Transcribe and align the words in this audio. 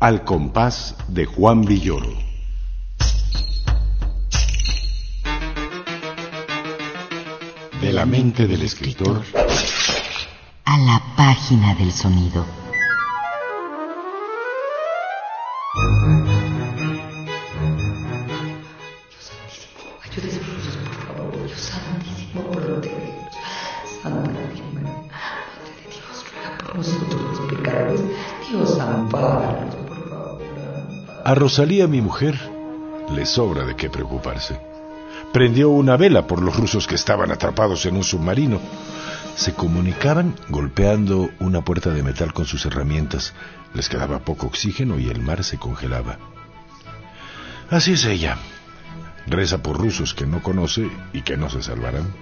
Al 0.00 0.24
compás 0.24 0.94
de 1.08 1.26
Juan 1.26 1.62
Villoro. 1.62 2.27
Mente 8.08 8.46
del 8.46 8.62
escritor 8.62 9.22
A 10.64 10.78
la 10.78 11.02
página 11.16 11.74
del 11.74 11.92
sonido. 11.92 12.44
Dios 21.46 21.60
santísimo, 21.60 22.50
protégenos. 22.50 23.34
Santa 24.02 24.40
Virgen 24.40 24.74
María, 24.74 25.02
Madre 25.02 25.72
de 25.76 25.90
Dios, 25.90 26.24
ruega 26.32 26.58
por 26.58 26.76
nosotros 26.76 27.20
los 27.22 27.52
pecadores. 27.52 28.00
Dios 28.48 28.80
ampáranos, 28.80 29.74
por 29.74 30.08
favor. 30.08 30.42
A 31.24 31.34
Rosalía, 31.34 31.86
mi 31.86 32.00
mujer, 32.00 32.38
le 33.14 33.26
sobra 33.26 33.64
de 33.64 33.76
qué 33.76 33.90
preocuparse. 33.90 34.67
Prendió 35.32 35.68
una 35.68 35.96
vela 35.96 36.26
por 36.26 36.42
los 36.42 36.56
rusos 36.56 36.86
que 36.86 36.94
estaban 36.94 37.30
atrapados 37.30 37.84
en 37.86 37.96
un 37.96 38.04
submarino. 38.04 38.60
Se 39.36 39.54
comunicaban 39.54 40.34
golpeando 40.48 41.30
una 41.38 41.62
puerta 41.62 41.90
de 41.90 42.02
metal 42.02 42.32
con 42.32 42.44
sus 42.44 42.64
herramientas. 42.66 43.34
Les 43.74 43.88
quedaba 43.88 44.20
poco 44.20 44.46
oxígeno 44.46 44.98
y 44.98 45.08
el 45.08 45.20
mar 45.20 45.44
se 45.44 45.58
congelaba. 45.58 46.18
Así 47.70 47.92
es 47.92 48.04
ella. 48.06 48.38
Reza 49.26 49.62
por 49.62 49.78
rusos 49.78 50.14
que 50.14 50.26
no 50.26 50.42
conoce 50.42 50.90
y 51.12 51.22
que 51.22 51.36
no 51.36 51.50
se 51.50 51.62
salvarán. 51.62 52.14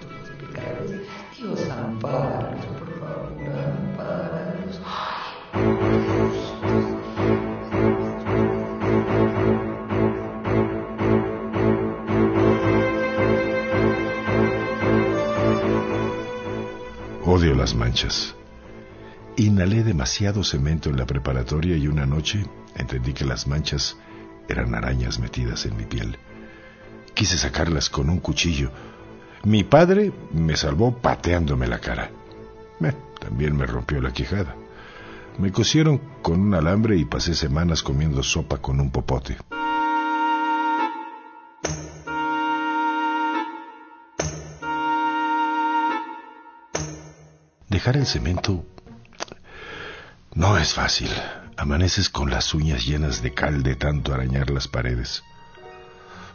Dios 1.39 1.71
ampáranos, 1.71 2.67
por 2.67 2.99
favor. 2.99 3.33
Ampáranos. 3.93 4.81
Odio 17.37 17.55
las 17.55 17.75
manchas. 17.75 18.34
Inhalé 19.37 19.84
demasiado 19.84 20.42
cemento 20.42 20.89
en 20.89 20.97
la 20.97 21.05
preparatoria 21.05 21.77
y 21.77 21.87
una 21.87 22.06
noche 22.06 22.47
entendí 22.75 23.12
que 23.12 23.27
las 23.27 23.47
manchas 23.47 23.98
eran 24.48 24.75
arañas 24.75 25.19
metidas 25.19 25.67
en 25.67 25.77
mi 25.77 25.84
piel. 25.84 26.17
Quise 27.12 27.37
sacarlas 27.37 27.91
con 27.91 28.09
un 28.09 28.20
cuchillo. 28.20 28.70
Mi 29.45 29.65
padre 29.65 30.15
me 30.33 30.56
salvó 30.56 30.97
pateándome 30.97 31.67
la 31.67 31.78
cara. 31.78 32.11
Eh, 32.81 32.95
también 33.20 33.55
me 33.55 33.67
rompió 33.67 34.00
la 34.00 34.15
quijada. 34.15 34.56
Me 35.39 35.53
cosieron 35.53 36.00
con 36.23 36.41
un 36.41 36.55
alambre 36.55 36.97
y 36.97 37.05
pasé 37.05 37.34
semanas 37.34 37.83
comiendo 37.83 38.23
sopa 38.23 38.62
con 38.62 38.81
un 38.81 38.91
popote. 38.91 39.37
Dejar 47.77 47.99
el 47.99 48.07
cemento 48.07 48.65
no 50.35 50.57
es 50.57 50.73
fácil. 50.73 51.11
Amaneces 51.59 52.09
con 52.09 52.31
las 52.31 52.55
uñas 52.55 52.87
llenas 52.87 53.21
de 53.21 53.35
cal 53.35 53.63
de 53.63 53.75
tanto 53.75 54.15
arañar 54.15 54.49
las 54.49 54.67
paredes. 54.67 55.23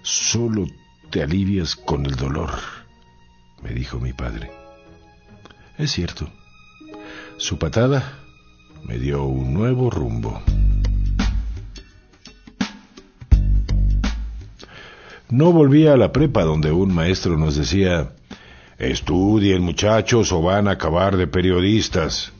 Solo 0.03 0.67
te 1.09 1.23
alivias 1.23 1.75
con 1.75 2.05
el 2.05 2.15
dolor, 2.15 2.51
me 3.63 3.71
dijo 3.71 3.99
mi 3.99 4.13
padre. 4.13 4.51
Es 5.79 5.93
cierto. 5.93 6.29
Su 7.37 7.57
patada 7.57 8.19
me 8.83 8.99
dio 8.99 9.23
un 9.23 9.51
nuevo 9.51 9.89
rumbo. 9.89 10.43
No 15.31 15.51
volví 15.51 15.87
a 15.87 15.97
la 15.97 16.11
prepa 16.11 16.43
donde 16.43 16.71
un 16.71 16.93
maestro 16.93 17.35
nos 17.35 17.55
decía, 17.55 18.13
estudien 18.81 19.61
muchachos 19.61 20.31
o 20.31 20.41
van 20.41 20.67
a 20.67 20.71
acabar 20.71 21.15
de 21.15 21.27
periodistas. 21.27 22.31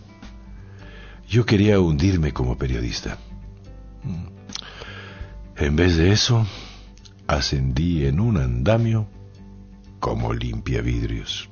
Yo 1.30 1.46
quería 1.46 1.80
hundirme 1.80 2.34
como 2.34 2.58
periodista. 2.58 3.18
En 5.56 5.76
vez 5.76 5.96
de 5.98 6.12
eso, 6.12 6.46
ascendí 7.28 8.06
en 8.06 8.20
un 8.20 8.38
andamio 8.38 9.08
como 10.00 10.34
limpia 10.34 10.82
vidrios. 10.82 11.48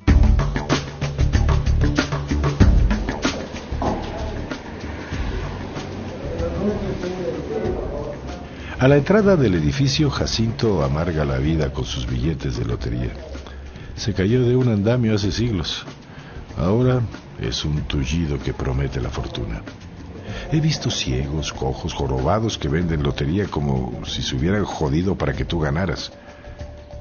A 8.80 8.88
la 8.88 8.96
entrada 8.96 9.36
del 9.36 9.54
edificio, 9.54 10.10
Jacinto 10.10 10.82
amarga 10.82 11.24
la 11.24 11.38
vida 11.38 11.72
con 11.72 11.84
sus 11.84 12.06
billetes 12.06 12.56
de 12.56 12.64
lotería. 12.64 13.12
Se 13.96 14.14
cayó 14.14 14.46
de 14.46 14.56
un 14.56 14.68
andamio 14.68 15.14
hace 15.14 15.30
siglos. 15.30 15.84
Ahora 16.56 17.02
es 17.40 17.64
un 17.64 17.82
tullido 17.82 18.38
que 18.38 18.54
promete 18.54 19.00
la 19.00 19.10
fortuna. 19.10 19.62
He 20.52 20.60
visto 20.60 20.90
ciegos, 20.90 21.52
cojos, 21.52 21.94
jorobados 21.94 22.58
que 22.58 22.68
venden 22.68 23.02
lotería 23.02 23.46
como 23.46 24.04
si 24.04 24.22
se 24.22 24.36
hubieran 24.36 24.64
jodido 24.64 25.16
para 25.16 25.32
que 25.32 25.44
tú 25.44 25.60
ganaras. 25.60 26.12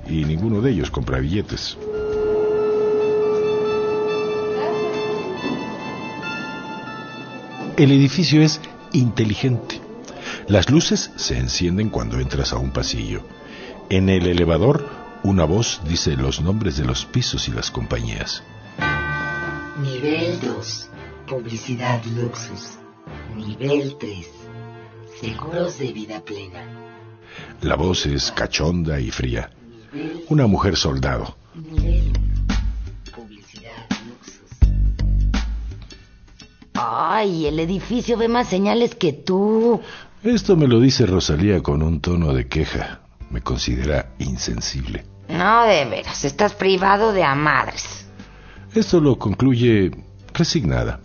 Y 0.07 0.25
ninguno 0.25 0.61
de 0.61 0.71
ellos 0.71 0.91
compra 0.91 1.19
billetes. 1.19 1.77
El 7.77 7.91
edificio 7.91 8.41
es 8.41 8.59
inteligente. 8.91 9.79
Las 10.47 10.69
luces 10.69 11.11
se 11.15 11.37
encienden 11.37 11.89
cuando 11.89 12.19
entras 12.19 12.51
a 12.51 12.57
un 12.57 12.71
pasillo. 12.71 13.23
En 13.89 14.09
el 14.09 14.27
elevador, 14.27 14.98
una 15.23 15.45
voz 15.45 15.81
dice 15.85 16.15
los 16.15 16.41
nombres 16.41 16.77
de 16.77 16.85
los 16.85 17.05
pisos 17.05 17.47
y 17.47 17.51
las 17.51 17.71
compañías. 17.71 18.43
Nivel 19.81 20.39
2. 20.39 20.89
Publicidad 21.27 22.03
Luxus. 22.05 22.79
Nivel 23.35 23.95
3. 23.99 24.27
Seguros 25.21 25.77
de 25.79 25.93
vida 25.93 26.21
plena. 26.21 26.63
La 27.61 27.75
voz 27.75 28.05
es 28.05 28.31
cachonda 28.31 28.99
y 28.99 29.11
fría. 29.11 29.51
Una 30.29 30.47
mujer 30.47 30.75
soldado. 30.75 31.35
Nivel 31.55 32.13
1. 32.17 33.15
Publicidad 33.15 33.87
Luxus. 34.07 34.57
Ay, 36.73 37.45
el 37.45 37.59
edificio 37.59 38.17
ve 38.17 38.27
más 38.27 38.47
señales 38.47 38.95
que 38.95 39.13
tú. 39.13 39.81
Esto 40.23 40.55
me 40.55 40.67
lo 40.67 40.79
dice 40.79 41.05
Rosalía 41.05 41.61
con 41.61 41.81
un 41.81 42.01
tono 42.01 42.33
de 42.33 42.47
queja. 42.47 43.01
Me 43.29 43.41
considera 43.41 44.13
insensible. 44.19 45.05
No, 45.29 45.63
de 45.65 45.85
veras, 45.85 46.25
estás 46.25 46.53
privado 46.53 47.13
de 47.13 47.23
a 47.23 47.35
madres. 47.35 48.07
Esto 48.73 48.99
lo 48.99 49.17
concluye 49.19 49.91
resignada. 50.33 50.99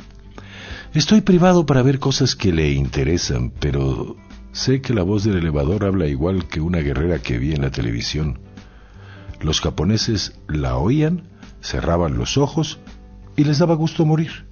Estoy 0.94 1.20
privado 1.20 1.66
para 1.66 1.82
ver 1.82 1.98
cosas 1.98 2.34
que 2.34 2.52
le 2.52 2.70
interesan, 2.70 3.50
pero 3.50 4.16
sé 4.52 4.80
que 4.80 4.94
la 4.94 5.02
voz 5.02 5.24
del 5.24 5.36
elevador 5.36 5.84
habla 5.84 6.06
igual 6.06 6.46
que 6.48 6.60
una 6.60 6.78
guerrera 6.78 7.18
que 7.18 7.36
vi 7.38 7.52
en 7.52 7.62
la 7.62 7.70
televisión. 7.70 8.38
Los 9.40 9.60
japoneses 9.60 10.38
la 10.48 10.76
oían, 10.76 11.28
cerraban 11.60 12.16
los 12.16 12.38
ojos 12.38 12.78
y 13.36 13.44
les 13.44 13.58
daba 13.58 13.74
gusto 13.74 14.06
morir. 14.06 14.46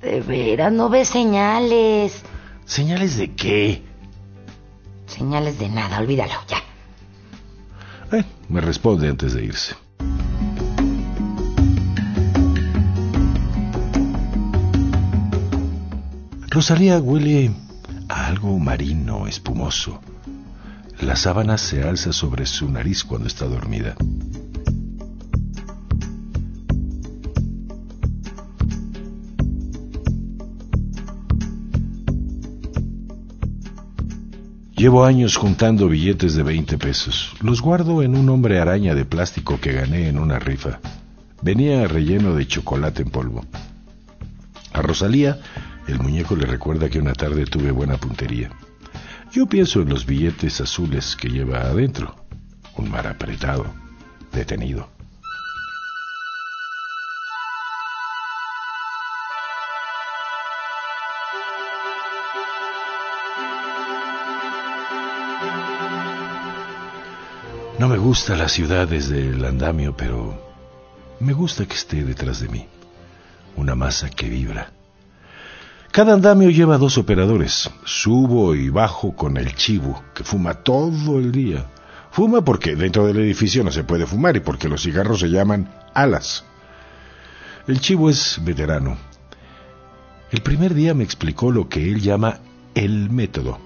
De 0.00 0.20
veras, 0.20 0.72
no 0.72 0.88
ves 0.88 1.08
señales. 1.08 2.22
¿Señales 2.64 3.18
de 3.18 3.34
qué? 3.34 3.82
Señales 5.06 5.58
de 5.58 5.68
nada, 5.68 5.98
olvídalo, 5.98 6.34
ya. 6.48 6.61
Eh, 8.12 8.24
me 8.50 8.60
responde 8.60 9.08
antes 9.08 9.32
de 9.32 9.44
irse. 9.44 9.74
Rosalía 16.50 16.98
huele 17.00 17.50
a 18.10 18.26
algo 18.26 18.58
marino, 18.58 19.26
espumoso. 19.26 20.00
La 21.00 21.16
sábana 21.16 21.56
se 21.56 21.82
alza 21.82 22.12
sobre 22.12 22.44
su 22.44 22.70
nariz 22.70 23.02
cuando 23.02 23.26
está 23.28 23.46
dormida. 23.46 23.96
Llevo 34.82 35.04
años 35.04 35.36
juntando 35.36 35.86
billetes 35.86 36.34
de 36.34 36.42
20 36.42 36.76
pesos. 36.76 37.36
Los 37.40 37.60
guardo 37.62 38.02
en 38.02 38.16
un 38.16 38.28
hombre 38.28 38.58
araña 38.58 38.96
de 38.96 39.04
plástico 39.04 39.60
que 39.60 39.70
gané 39.70 40.08
en 40.08 40.18
una 40.18 40.40
rifa. 40.40 40.80
Venía 41.40 41.86
relleno 41.86 42.34
de 42.34 42.48
chocolate 42.48 43.02
en 43.02 43.10
polvo. 43.10 43.46
A 44.72 44.82
Rosalía, 44.82 45.38
el 45.86 46.00
muñeco 46.00 46.34
le 46.34 46.46
recuerda 46.46 46.88
que 46.88 46.98
una 46.98 47.12
tarde 47.12 47.44
tuve 47.44 47.70
buena 47.70 47.96
puntería. 47.96 48.50
Yo 49.30 49.46
pienso 49.46 49.82
en 49.82 49.88
los 49.88 50.04
billetes 50.04 50.60
azules 50.60 51.14
que 51.14 51.28
lleva 51.28 51.60
adentro. 51.60 52.16
Un 52.76 52.90
mar 52.90 53.06
apretado, 53.06 53.66
detenido. 54.32 54.88
No 67.82 67.88
me 67.88 67.98
gusta 67.98 68.36
la 68.36 68.48
ciudad 68.48 68.86
desde 68.86 69.30
el 69.30 69.44
andamio, 69.44 69.96
pero 69.96 70.40
me 71.18 71.32
gusta 71.32 71.66
que 71.66 71.74
esté 71.74 72.04
detrás 72.04 72.38
de 72.38 72.48
mí. 72.48 72.68
Una 73.56 73.74
masa 73.74 74.08
que 74.08 74.28
vibra. 74.28 74.70
Cada 75.90 76.14
andamio 76.14 76.48
lleva 76.50 76.78
dos 76.78 76.96
operadores. 76.96 77.68
Subo 77.84 78.54
y 78.54 78.68
bajo 78.68 79.16
con 79.16 79.36
el 79.36 79.56
chivo, 79.56 80.00
que 80.14 80.22
fuma 80.22 80.54
todo 80.62 81.18
el 81.18 81.32
día. 81.32 81.66
Fuma 82.12 82.44
porque 82.44 82.76
dentro 82.76 83.04
del 83.04 83.18
edificio 83.18 83.64
no 83.64 83.72
se 83.72 83.82
puede 83.82 84.06
fumar 84.06 84.36
y 84.36 84.40
porque 84.40 84.68
los 84.68 84.84
cigarros 84.84 85.18
se 85.18 85.30
llaman 85.30 85.68
alas. 85.92 86.44
El 87.66 87.80
chivo 87.80 88.10
es 88.10 88.38
veterano. 88.44 88.96
El 90.30 90.40
primer 90.42 90.72
día 90.74 90.94
me 90.94 91.02
explicó 91.02 91.50
lo 91.50 91.68
que 91.68 91.90
él 91.90 92.00
llama 92.00 92.38
el 92.76 93.10
método. 93.10 93.58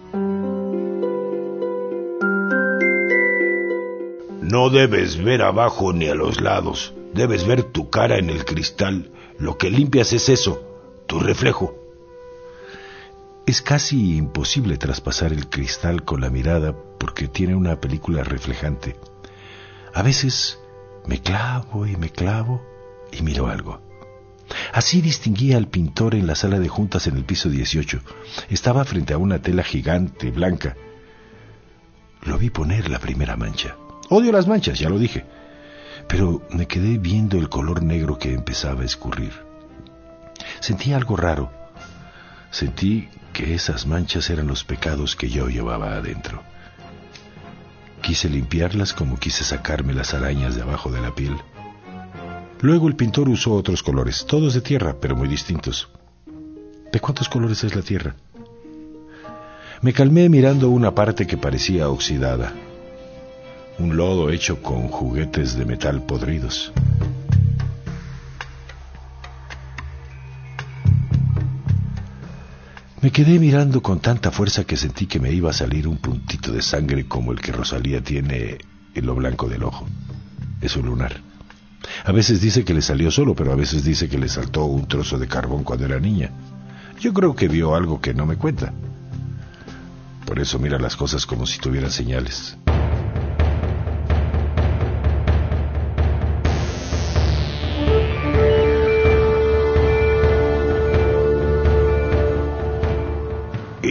No 4.49 4.71
debes 4.71 5.17
ver 5.17 5.43
abajo 5.43 5.93
ni 5.93 6.07
a 6.07 6.15
los 6.15 6.41
lados, 6.41 6.95
debes 7.13 7.45
ver 7.49 7.65
tu 7.65 7.91
cara 7.91 8.17
en 8.17 8.31
el 8.31 8.45
cristal. 8.45 9.11
Lo 9.41 9.59
que 9.59 9.71
limpias 9.71 10.13
es 10.13 10.29
eso, 10.29 10.63
tu 11.09 11.19
reflejo. 11.19 11.75
Es 13.45 13.61
casi 13.61 14.17
imposible 14.17 14.77
traspasar 14.77 15.33
el 15.33 15.49
cristal 15.49 16.05
con 16.05 16.21
la 16.21 16.31
mirada 16.31 16.77
porque 16.97 17.27
tiene 17.27 17.57
una 17.57 17.81
película 17.81 18.23
reflejante. 18.23 18.95
A 19.93 20.03
veces 20.03 20.61
me 21.07 21.21
clavo 21.21 21.85
y 21.85 21.97
me 21.97 22.11
clavo 22.11 22.65
y 23.11 23.23
miro 23.23 23.49
algo. 23.49 23.81
Así 24.73 25.01
distinguí 25.01 25.55
al 25.55 25.67
pintor 25.67 26.15
en 26.15 26.29
la 26.29 26.37
sala 26.37 26.61
de 26.61 26.69
juntas 26.69 27.09
en 27.09 27.17
el 27.17 27.25
piso 27.25 27.49
18. 27.49 27.99
Estaba 28.49 28.85
frente 28.85 29.13
a 29.13 29.19
una 29.19 29.43
tela 29.43 29.65
gigante, 29.65 30.31
blanca. 30.31 30.77
Lo 32.23 32.39
vi 32.39 32.51
poner 32.51 32.89
la 32.89 33.01
primera 33.01 33.37
mancha. 33.37 33.77
Odio 34.09 34.33
las 34.33 34.47
manchas, 34.47 34.79
ya 34.79 34.89
lo 34.89 34.99
dije. 34.99 35.25
Pero 36.09 36.43
me 36.51 36.67
quedé 36.67 36.99
viendo 36.99 37.39
el 37.39 37.49
color 37.49 37.83
negro 37.83 38.19
que 38.19 38.33
empezaba 38.33 38.83
a 38.83 38.85
escurrir. 38.85 39.33
Sentí 40.61 40.93
algo 40.93 41.17
raro. 41.17 41.51
Sentí 42.51 43.09
que 43.33 43.55
esas 43.55 43.87
manchas 43.87 44.31
eran 44.31 44.47
los 44.47 44.65
pecados 44.65 45.17
que 45.17 45.29
yo 45.29 45.49
llevaba 45.49 45.97
adentro. 45.97 46.43
Quise 48.01 48.29
limpiarlas 48.29 48.93
como 48.93 49.19
quise 49.19 49.43
sacarme 49.43 49.93
las 49.93 50.15
arañas 50.15 50.55
de 50.55 50.63
abajo 50.63 50.91
de 50.91 51.01
la 51.01 51.15
piel. 51.15 51.37
Luego 52.61 52.89
el 52.89 52.97
pintor 52.97 53.29
usó 53.29 53.53
otros 53.53 53.83
colores, 53.83 54.25
todos 54.27 54.55
de 54.55 54.61
tierra, 54.61 54.97
pero 55.01 55.17
muy 55.17 55.29
distintos. 55.29 55.89
¿De 56.93 57.01
cuántos 57.01 57.29
colores 57.29 57.65
es 57.65 57.75
la 57.75 57.83
tierra? 57.83 58.15
Me 59.83 59.93
calmé 59.93 60.29
mirando 60.29 60.71
una 60.71 60.95
parte 60.95 61.27
que 61.27 61.37
parecía 61.37 61.91
oxidada, 61.91 62.55
un 63.79 63.97
lodo 63.97 64.31
hecho 64.31 64.63
con 64.63 64.89
juguetes 64.89 65.57
de 65.57 65.65
metal 65.65 66.03
podridos. 66.03 66.73
Me 73.03 73.13
quedé 73.13 73.39
mirando 73.39 73.83
con 73.83 74.01
tanta 74.01 74.31
fuerza 74.31 74.65
que 74.65 74.77
sentí 74.77 75.07
que 75.07 75.21
me 75.21 75.31
iba 75.31 75.51
a 75.51 75.53
salir 75.53 75.87
un 75.87 75.99
puntito 75.99 76.51
de 76.51 76.63
sangre 76.63 77.07
como 77.07 77.33
el 77.33 77.41
que 77.41 77.53
Rosalía 77.53 78.03
tiene 78.03 78.59
en 78.95 79.07
lo 79.07 79.15
blanco 79.15 79.49
del 79.49 79.63
ojo. 79.63 79.87
Es 80.61 80.75
un 80.77 80.87
lunar. 80.87 81.21
A 82.05 82.13
veces 82.13 82.41
dice 82.41 82.65
que 82.65 82.75
le 82.75 82.83
salió 82.83 83.11
solo, 83.11 83.35
pero 83.35 83.53
a 83.53 83.57
veces 83.57 83.85
dice 83.85 84.09
que 84.09 84.19
le 84.19 84.29
saltó 84.29 84.65
un 84.65 84.89
trozo 84.89 85.19
de 85.19 85.29
carbón 85.29 85.63
cuando 85.63 85.85
era 85.85 86.01
niña. 86.01 86.31
Yo 86.99 87.13
creo 87.13 87.37
que 87.37 87.47
vio 87.47 87.75
algo 87.77 88.01
que 88.01 88.15
no 88.15 88.27
me 88.27 88.37
cuenta. 88.37 88.73
Por 90.25 90.41
eso 90.41 90.59
mira 90.59 90.79
las 90.79 90.97
cosas 90.97 91.27
como 91.27 91.47
si 91.47 91.61
tuvieran 91.61 91.93
señales. 91.93 92.57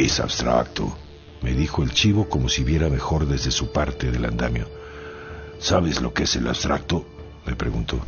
Es 0.05 0.19
abstracto, 0.19 0.95
me 1.41 1.53
dijo 1.53 1.81
el 1.81 1.91
chivo 1.91 2.29
como 2.29 2.47
si 2.47 2.63
viera 2.63 2.89
mejor 2.89 3.25
desde 3.25 3.49
su 3.49 3.71
parte 3.71 4.11
del 4.11 4.25
andamio. 4.25 4.69
¿Sabes 5.57 5.99
lo 5.99 6.13
que 6.13 6.25
es 6.25 6.35
el 6.35 6.47
abstracto? 6.47 7.07
me 7.43 7.55
preguntó. 7.55 7.99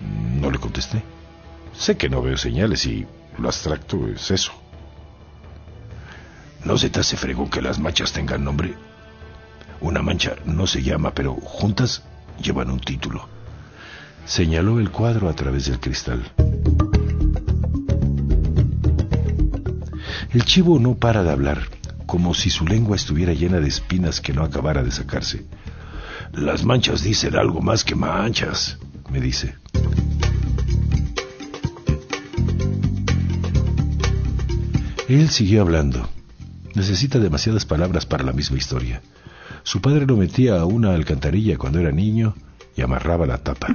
No 0.00 0.50
le 0.50 0.58
contesté. 0.58 1.04
Sé 1.74 1.96
que 1.96 2.08
no 2.08 2.22
veo 2.22 2.36
señales 2.36 2.86
y 2.86 3.06
lo 3.38 3.46
abstracto 3.46 4.08
es 4.08 4.32
eso. 4.32 4.50
¿No 6.64 6.76
se 6.76 6.90
te 6.90 6.98
hace 6.98 7.16
fregón 7.16 7.50
que 7.50 7.62
las 7.62 7.78
manchas 7.78 8.12
tengan 8.12 8.42
nombre? 8.42 8.74
Una 9.80 10.02
mancha 10.02 10.34
no 10.44 10.66
se 10.66 10.82
llama, 10.82 11.14
pero 11.14 11.34
juntas 11.34 12.02
llevan 12.42 12.68
un 12.68 12.80
título. 12.80 13.28
Señaló 14.26 14.80
el 14.80 14.90
cuadro 14.90 15.28
a 15.28 15.34
través 15.34 15.66
del 15.66 15.78
cristal. 15.78 16.32
El 20.34 20.44
chivo 20.44 20.80
no 20.80 20.96
para 20.96 21.22
de 21.22 21.30
hablar, 21.30 21.60
como 22.06 22.34
si 22.34 22.50
su 22.50 22.66
lengua 22.66 22.96
estuviera 22.96 23.32
llena 23.32 23.60
de 23.60 23.68
espinas 23.68 24.20
que 24.20 24.32
no 24.32 24.42
acabara 24.42 24.82
de 24.82 24.90
sacarse. 24.90 25.46
Las 26.32 26.64
manchas 26.64 27.04
dicen 27.04 27.36
algo 27.36 27.60
más 27.60 27.84
que 27.84 27.94
manchas, 27.94 28.78
me 29.12 29.20
dice. 29.20 29.54
Él 35.08 35.28
siguió 35.30 35.60
hablando. 35.60 36.08
Necesita 36.74 37.20
demasiadas 37.20 37.64
palabras 37.64 38.04
para 38.04 38.24
la 38.24 38.32
misma 38.32 38.58
historia. 38.58 39.02
Su 39.62 39.80
padre 39.80 40.04
lo 40.04 40.16
metía 40.16 40.58
a 40.58 40.64
una 40.64 40.94
alcantarilla 40.94 41.58
cuando 41.58 41.78
era 41.78 41.92
niño 41.92 42.34
y 42.76 42.82
amarraba 42.82 43.24
la 43.24 43.38
tapa. 43.38 43.68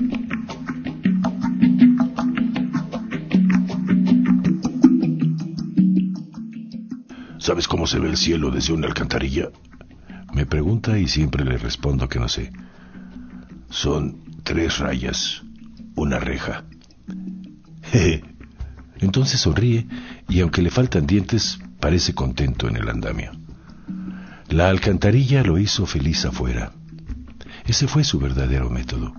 ¿Sabes 7.39 7.69
cómo 7.69 7.87
se 7.87 7.99
ve 7.99 8.09
el 8.09 8.17
cielo 8.17 8.51
desde 8.51 8.73
una 8.73 8.87
alcantarilla? 8.87 9.49
Me 10.33 10.45
pregunta 10.45 10.99
y 10.99 11.07
siempre 11.07 11.45
le 11.45 11.57
respondo 11.57 12.09
que 12.09 12.19
no 12.19 12.27
sé. 12.27 12.51
Son 13.69 14.23
tres 14.43 14.77
rayas, 14.79 15.41
una 15.95 16.19
reja. 16.19 16.65
Entonces 18.99 19.39
sonríe 19.39 19.87
y 20.27 20.41
aunque 20.41 20.61
le 20.61 20.69
faltan 20.69 21.07
dientes, 21.07 21.59
parece 21.79 22.13
contento 22.13 22.67
en 22.67 22.75
el 22.75 22.89
andamio. 22.89 23.31
La 24.49 24.67
alcantarilla 24.67 25.41
lo 25.41 25.57
hizo 25.57 25.85
feliz 25.85 26.25
afuera. 26.25 26.73
Ese 27.65 27.87
fue 27.87 28.03
su 28.03 28.19
verdadero 28.19 28.69
método. 28.69 29.13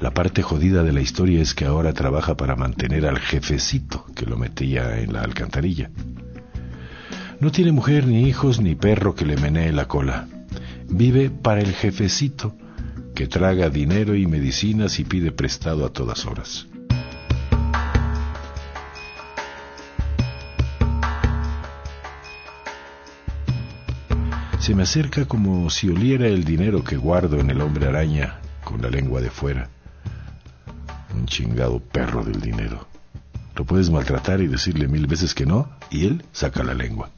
La 0.00 0.12
parte 0.12 0.42
jodida 0.42 0.82
de 0.82 0.92
la 0.92 1.00
historia 1.00 1.40
es 1.40 1.54
que 1.54 1.66
ahora 1.66 1.92
trabaja 1.92 2.36
para 2.36 2.56
mantener 2.56 3.06
al 3.06 3.20
jefecito 3.20 4.06
que 4.16 4.26
lo 4.26 4.36
metía 4.36 4.98
en 4.98 5.12
la 5.12 5.22
alcantarilla. 5.22 5.90
No 7.42 7.50
tiene 7.50 7.72
mujer, 7.72 8.06
ni 8.06 8.28
hijos, 8.28 8.60
ni 8.60 8.76
perro 8.76 9.16
que 9.16 9.26
le 9.26 9.36
menee 9.36 9.72
la 9.72 9.88
cola. 9.88 10.28
Vive 10.88 11.28
para 11.28 11.60
el 11.60 11.72
jefecito, 11.72 12.54
que 13.16 13.26
traga 13.26 13.68
dinero 13.68 14.14
y 14.14 14.28
medicinas 14.28 15.00
y 15.00 15.04
pide 15.04 15.32
prestado 15.32 15.84
a 15.84 15.92
todas 15.92 16.24
horas. 16.24 16.68
Se 24.60 24.76
me 24.76 24.84
acerca 24.84 25.24
como 25.24 25.68
si 25.68 25.88
oliera 25.88 26.28
el 26.28 26.44
dinero 26.44 26.84
que 26.84 26.96
guardo 26.96 27.40
en 27.40 27.50
el 27.50 27.60
hombre 27.60 27.88
araña 27.88 28.38
con 28.62 28.80
la 28.80 28.88
lengua 28.88 29.20
de 29.20 29.30
fuera. 29.30 29.68
Un 31.12 31.26
chingado 31.26 31.80
perro 31.80 32.22
del 32.22 32.40
dinero. 32.40 32.91
Lo 33.56 33.64
puedes 33.64 33.90
maltratar 33.90 34.40
y 34.40 34.46
decirle 34.46 34.88
mil 34.88 35.06
veces 35.06 35.34
que 35.34 35.46
no, 35.46 35.68
y 35.90 36.06
él 36.06 36.24
saca 36.32 36.62
la 36.62 36.74
lengua. 36.74 37.10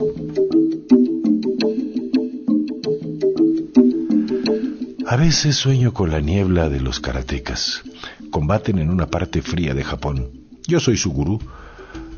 A 5.07 5.17
veces 5.17 5.55
sueño 5.57 5.93
con 5.93 6.11
la 6.11 6.21
niebla 6.21 6.69
de 6.69 6.81
los 6.81 6.99
karatecas. 6.99 7.83
Combaten 8.31 8.79
en 8.79 8.91
una 8.91 9.07
parte 9.07 9.43
fría 9.43 9.73
de 9.73 9.85
Japón. 9.85 10.31
Yo 10.67 10.81
soy 10.81 10.97
su 10.97 11.12
gurú. 11.12 11.38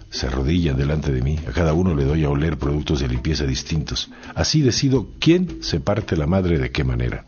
Se 0.09 0.29
arrodillan 0.29 0.79
delante 0.79 1.13
de 1.13 1.21
mí. 1.21 1.39
A 1.47 1.53
cada 1.53 1.75
uno 1.75 1.95
le 1.95 2.05
doy 2.05 2.25
a 2.25 2.31
oler 2.31 2.57
productos 2.57 3.01
de 3.01 3.09
limpieza 3.09 3.45
distintos. 3.45 4.09
Así 4.35 4.63
decido 4.63 5.09
quién 5.19 5.59
se 5.63 5.81
parte 5.81 6.17
la 6.17 6.27
madre 6.27 6.59
de 6.59 6.71
qué 6.71 6.85
manera. 6.85 7.27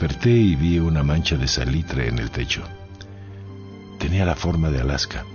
Desperté 0.00 0.30
y 0.30 0.56
vi 0.56 0.78
una 0.78 1.02
mancha 1.02 1.36
de 1.36 1.46
salitre 1.46 2.08
en 2.08 2.18
el 2.18 2.30
techo. 2.30 2.62
Tenía 3.98 4.24
la 4.24 4.34
forma 4.34 4.70
de 4.70 4.80
Alaska. 4.80 5.26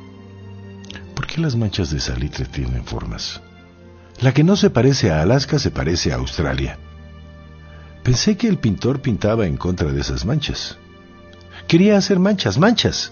¿Por 1.13 1.27
qué 1.27 1.39
las 1.39 1.55
manchas 1.55 1.91
de 1.91 1.99
salitre 1.99 2.45
tienen 2.45 2.83
formas? 2.83 3.41
La 4.21 4.33
que 4.33 4.43
no 4.43 4.55
se 4.55 4.71
parece 4.71 5.11
a 5.11 5.21
Alaska 5.21 5.59
se 5.59 5.69
parece 5.69 6.11
a 6.11 6.15
Australia. 6.15 6.79
Pensé 8.01 8.37
que 8.37 8.47
el 8.47 8.57
pintor 8.57 9.01
pintaba 9.01 9.45
en 9.45 9.55
contra 9.55 9.91
de 9.91 10.01
esas 10.01 10.25
manchas. 10.25 10.79
Quería 11.67 11.95
hacer 11.95 12.17
manchas, 12.17 12.57
manchas. 12.57 13.11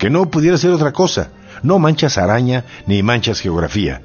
Que 0.00 0.10
no 0.10 0.32
pudiera 0.32 0.58
ser 0.58 0.72
otra 0.72 0.92
cosa. 0.92 1.30
No 1.62 1.78
manchas 1.78 2.18
araña 2.18 2.64
ni 2.88 3.04
manchas 3.04 3.38
geografía. 3.38 4.02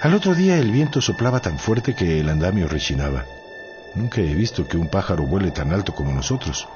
Al 0.00 0.14
otro 0.14 0.36
día 0.36 0.58
el 0.58 0.70
viento 0.70 1.00
soplaba 1.00 1.40
tan 1.40 1.58
fuerte 1.58 1.92
que 1.92 2.20
el 2.20 2.28
andamio 2.28 2.68
rechinaba. 2.68 3.24
Nunca 3.96 4.20
he 4.20 4.32
visto 4.32 4.68
que 4.68 4.76
un 4.76 4.86
pájaro 4.86 5.24
vuele 5.24 5.50
tan 5.50 5.72
alto 5.72 5.92
como 5.92 6.12
nosotros. 6.12 6.68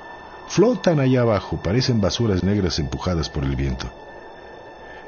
Flotan 0.48 0.98
allá 0.98 1.20
abajo, 1.20 1.62
parecen 1.62 2.00
basuras 2.00 2.42
negras 2.42 2.80
empujadas 2.80 3.28
por 3.28 3.44
el 3.44 3.54
viento. 3.54 3.88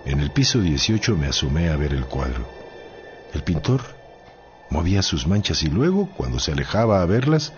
En 0.05 0.21
el 0.21 0.31
piso 0.31 0.61
18 0.61 1.17
me 1.17 1.27
asomé 1.27 1.71
a 1.71 1.77
ver 1.77 1.93
el 1.93 2.05
cuadro. 2.05 2.49
El 3.33 3.43
pintor 3.43 3.81
movía 4.71 5.03
sus 5.03 5.27
manchas 5.27 5.65
y 5.65 5.69
luego, 5.69 6.09
cuando 6.17 6.39
se 6.39 6.53
alejaba 6.53 7.03
a 7.03 7.07
verlas, 7.07 7.53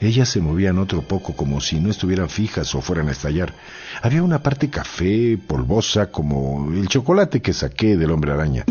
ellas 0.00 0.28
se 0.28 0.40
movían 0.40 0.78
otro 0.78 1.02
poco 1.02 1.34
como 1.34 1.60
si 1.60 1.80
no 1.80 1.90
estuvieran 1.90 2.28
fijas 2.28 2.74
o 2.76 2.80
fueran 2.80 3.08
a 3.08 3.12
estallar. 3.12 3.54
Había 4.02 4.22
una 4.22 4.40
parte 4.40 4.70
café, 4.70 5.36
polvosa, 5.36 6.12
como 6.12 6.70
el 6.72 6.86
chocolate 6.86 7.42
que 7.42 7.52
saqué 7.52 7.96
del 7.96 8.12
hombre 8.12 8.32
araña. 8.32 8.64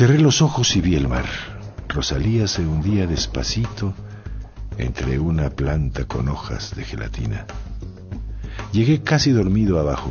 Cerré 0.00 0.18
los 0.18 0.40
ojos 0.40 0.76
y 0.76 0.80
vi 0.80 0.94
el 0.94 1.08
mar. 1.08 1.26
Rosalía 1.86 2.48
se 2.48 2.62
hundía 2.62 3.06
despacito 3.06 3.92
entre 4.78 5.18
una 5.18 5.50
planta 5.50 6.06
con 6.06 6.30
hojas 6.30 6.74
de 6.74 6.84
gelatina. 6.84 7.44
Llegué 8.72 9.02
casi 9.02 9.30
dormido 9.30 9.78
abajo. 9.78 10.10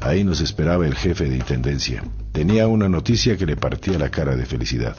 Ahí 0.00 0.24
nos 0.24 0.40
esperaba 0.40 0.86
el 0.86 0.94
jefe 0.94 1.28
de 1.28 1.36
intendencia. 1.36 2.04
Tenía 2.32 2.68
una 2.68 2.88
noticia 2.88 3.36
que 3.36 3.44
le 3.44 3.54
partía 3.54 3.98
la 3.98 4.08
cara 4.08 4.34
de 4.34 4.46
felicidad. 4.46 4.96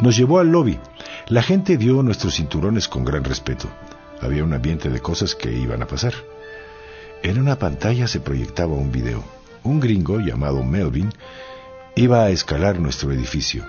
Nos 0.00 0.16
llevó 0.16 0.38
al 0.38 0.50
lobby. 0.50 0.78
La 1.28 1.42
gente 1.42 1.76
dio 1.76 2.02
nuestros 2.02 2.36
cinturones 2.36 2.88
con 2.88 3.04
gran 3.04 3.22
respeto. 3.22 3.68
Había 4.22 4.44
un 4.44 4.54
ambiente 4.54 4.88
de 4.88 5.00
cosas 5.00 5.34
que 5.34 5.52
iban 5.52 5.82
a 5.82 5.86
pasar. 5.86 6.14
En 7.24 7.38
una 7.38 7.58
pantalla 7.58 8.06
se 8.06 8.20
proyectaba 8.20 8.74
un 8.74 8.92
video. 8.92 9.24
Un 9.64 9.80
gringo 9.80 10.20
llamado 10.20 10.62
Melvin 10.62 11.12
iba 11.96 12.24
a 12.24 12.30
escalar 12.30 12.78
nuestro 12.78 13.12
edificio. 13.12 13.66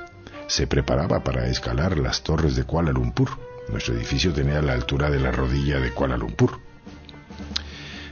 Se 0.47 0.67
preparaba 0.67 1.23
para 1.23 1.47
escalar 1.47 1.97
las 1.97 2.21
torres 2.21 2.55
de 2.55 2.65
Kuala 2.65 2.91
Lumpur. 2.91 3.29
Nuestro 3.69 3.95
edificio 3.95 4.31
tenía 4.31 4.61
la 4.61 4.73
altura 4.73 5.09
de 5.09 5.19
la 5.19 5.31
rodilla 5.31 5.79
de 5.79 5.91
Kuala 5.91 6.17
Lumpur. 6.17 6.59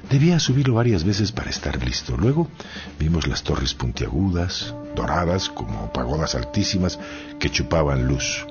Debía 0.10 0.40
subirlo 0.40 0.74
varias 0.74 1.04
veces 1.04 1.32
para 1.32 1.52
estar 1.52 1.82
listo. 1.84 2.18
Luego 2.18 2.48
vimos 3.00 3.28
las 3.28 3.44
torres 3.44 3.74
puntiagudas, 3.76 4.74
doradas, 4.96 5.50
como 5.50 5.94
pagodas 5.94 6.36
altísimas 6.36 7.00
que 7.40 7.52
chupaban 7.52 8.08
luz. 8.08 8.46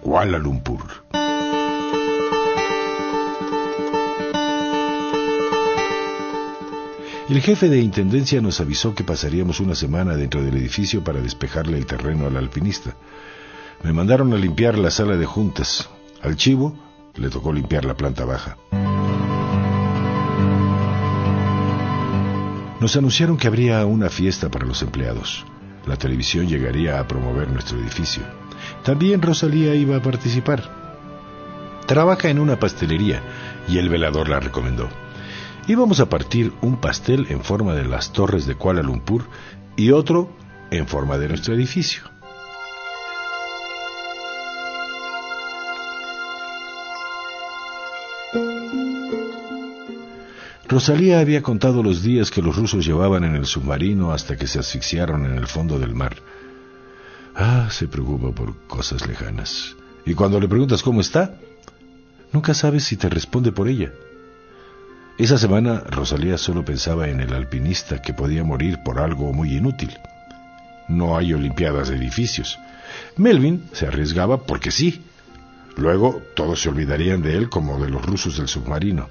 Kuala 0.00 0.38
Lumpur. 0.38 1.04
El 7.30 7.40
jefe 7.42 7.68
de 7.68 7.78
intendencia 7.80 8.40
nos 8.40 8.60
avisó 8.60 8.92
que 8.92 9.04
pasaríamos 9.04 9.60
una 9.60 9.76
semana 9.76 10.16
dentro 10.16 10.42
del 10.42 10.56
edificio 10.56 11.04
para 11.04 11.20
despejarle 11.20 11.78
el 11.78 11.86
terreno 11.86 12.26
al 12.26 12.36
alpinista. 12.36 12.96
Me 13.84 13.92
mandaron 13.92 14.32
a 14.32 14.36
limpiar 14.36 14.76
la 14.76 14.90
sala 14.90 15.16
de 15.16 15.26
juntas. 15.26 15.88
Al 16.22 16.34
chivo 16.34 16.76
le 17.14 17.30
tocó 17.30 17.52
limpiar 17.52 17.84
la 17.84 17.94
planta 17.94 18.24
baja. 18.24 18.56
Nos 22.80 22.96
anunciaron 22.96 23.36
que 23.36 23.46
habría 23.46 23.86
una 23.86 24.10
fiesta 24.10 24.50
para 24.50 24.66
los 24.66 24.82
empleados. 24.82 25.46
La 25.86 25.94
televisión 25.94 26.48
llegaría 26.48 26.98
a 26.98 27.06
promover 27.06 27.48
nuestro 27.48 27.78
edificio. 27.78 28.24
También 28.82 29.22
Rosalía 29.22 29.76
iba 29.76 29.94
a 29.98 30.02
participar. 30.02 30.64
Trabaja 31.86 32.28
en 32.28 32.40
una 32.40 32.58
pastelería 32.58 33.22
y 33.68 33.78
el 33.78 33.88
velador 33.88 34.28
la 34.28 34.40
recomendó. 34.40 34.88
Íbamos 35.66 36.00
a 36.00 36.08
partir 36.08 36.52
un 36.62 36.80
pastel 36.80 37.26
en 37.30 37.42
forma 37.42 37.74
de 37.74 37.84
las 37.84 38.12
torres 38.12 38.46
de 38.46 38.54
Kuala 38.54 38.82
Lumpur 38.82 39.24
y 39.76 39.90
otro 39.90 40.30
en 40.70 40.86
forma 40.86 41.18
de 41.18 41.28
nuestro 41.28 41.54
edificio. 41.54 42.02
Rosalía 50.68 51.18
había 51.18 51.42
contado 51.42 51.82
los 51.82 52.02
días 52.02 52.30
que 52.30 52.42
los 52.42 52.54
rusos 52.54 52.86
llevaban 52.86 53.24
en 53.24 53.34
el 53.34 53.44
submarino 53.44 54.12
hasta 54.12 54.36
que 54.36 54.46
se 54.46 54.60
asfixiaron 54.60 55.26
en 55.26 55.36
el 55.36 55.48
fondo 55.48 55.80
del 55.80 55.96
mar. 55.96 56.16
Ah, 57.34 57.68
se 57.70 57.88
preocupa 57.88 58.30
por 58.30 58.56
cosas 58.68 59.06
lejanas. 59.08 59.74
Y 60.06 60.14
cuando 60.14 60.38
le 60.38 60.46
preguntas 60.46 60.82
cómo 60.84 61.00
está, 61.00 61.34
nunca 62.32 62.54
sabes 62.54 62.84
si 62.84 62.96
te 62.96 63.08
responde 63.08 63.50
por 63.50 63.66
ella. 63.66 63.92
Esa 65.20 65.36
semana 65.36 65.80
Rosalía 65.80 66.38
solo 66.38 66.64
pensaba 66.64 67.10
en 67.10 67.20
el 67.20 67.34
alpinista 67.34 68.00
que 68.00 68.14
podía 68.14 68.42
morir 68.42 68.78
por 68.82 68.98
algo 68.98 69.34
muy 69.34 69.54
inútil. 69.54 69.98
No 70.88 71.14
hay 71.14 71.34
Olimpiadas 71.34 71.90
de 71.90 71.96
edificios. 71.96 72.58
Melvin 73.18 73.68
se 73.74 73.86
arriesgaba 73.86 74.38
porque 74.38 74.70
sí. 74.70 75.02
Luego 75.76 76.22
todos 76.34 76.62
se 76.62 76.70
olvidarían 76.70 77.20
de 77.20 77.36
él 77.36 77.50
como 77.50 77.78
de 77.78 77.90
los 77.90 78.00
rusos 78.00 78.38
del 78.38 78.48
submarino. 78.48 79.10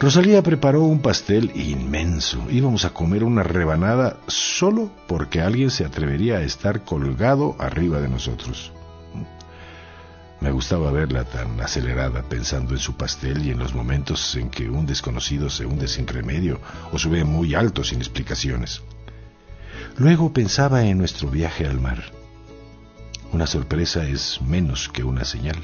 Rosalía 0.00 0.42
preparó 0.42 0.84
un 0.84 1.00
pastel 1.00 1.52
inmenso. 1.54 2.46
Íbamos 2.50 2.86
a 2.86 2.94
comer 2.94 3.22
una 3.22 3.42
rebanada 3.42 4.16
solo 4.28 4.90
porque 5.06 5.42
alguien 5.42 5.70
se 5.70 5.84
atrevería 5.84 6.38
a 6.38 6.42
estar 6.42 6.84
colgado 6.86 7.54
arriba 7.58 8.00
de 8.00 8.08
nosotros. 8.08 8.72
Me 10.40 10.52
gustaba 10.52 10.90
verla 10.90 11.24
tan 11.24 11.60
acelerada 11.60 12.22
pensando 12.22 12.72
en 12.72 12.78
su 12.78 12.96
pastel 12.96 13.44
y 13.44 13.50
en 13.50 13.58
los 13.58 13.74
momentos 13.74 14.34
en 14.36 14.48
que 14.48 14.70
un 14.70 14.86
desconocido 14.86 15.50
se 15.50 15.66
hunde 15.66 15.86
sin 15.86 16.06
remedio 16.06 16.60
o 16.92 16.98
sube 16.98 17.24
muy 17.24 17.54
alto 17.54 17.84
sin 17.84 17.98
explicaciones. 17.98 18.80
Luego 19.98 20.32
pensaba 20.32 20.82
en 20.86 20.96
nuestro 20.96 21.28
viaje 21.28 21.66
al 21.66 21.78
mar. 21.78 22.04
Una 23.34 23.46
sorpresa 23.46 24.08
es 24.08 24.40
menos 24.40 24.88
que 24.88 25.04
una 25.04 25.26
señal, 25.26 25.62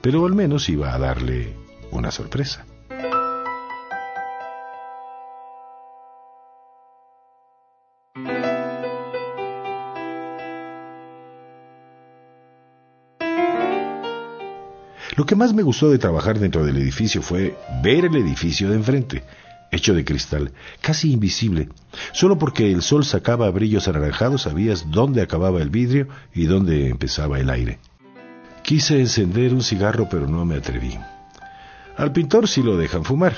pero 0.00 0.26
al 0.26 0.34
menos 0.34 0.68
iba 0.68 0.92
a 0.92 0.98
darle 0.98 1.54
una 1.92 2.10
sorpresa. 2.10 2.66
Lo 15.20 15.26
que 15.26 15.36
más 15.36 15.52
me 15.52 15.62
gustó 15.62 15.90
de 15.90 15.98
trabajar 15.98 16.38
dentro 16.38 16.64
del 16.64 16.78
edificio 16.78 17.20
fue 17.20 17.54
ver 17.82 18.06
el 18.06 18.16
edificio 18.16 18.70
de 18.70 18.76
enfrente, 18.76 19.22
hecho 19.70 19.92
de 19.92 20.02
cristal, 20.02 20.52
casi 20.80 21.12
invisible. 21.12 21.68
Solo 22.12 22.38
porque 22.38 22.72
el 22.72 22.80
sol 22.80 23.04
sacaba 23.04 23.50
brillos 23.50 23.86
anaranjados 23.86 24.40
sabías 24.40 24.90
dónde 24.90 25.20
acababa 25.20 25.60
el 25.60 25.68
vidrio 25.68 26.08
y 26.32 26.46
dónde 26.46 26.88
empezaba 26.88 27.38
el 27.38 27.50
aire. 27.50 27.80
Quise 28.62 28.98
encender 28.98 29.52
un 29.52 29.62
cigarro 29.62 30.08
pero 30.10 30.26
no 30.26 30.46
me 30.46 30.54
atreví. 30.54 30.98
Al 31.98 32.12
pintor 32.12 32.48
sí 32.48 32.62
lo 32.62 32.78
dejan 32.78 33.04
fumar. 33.04 33.36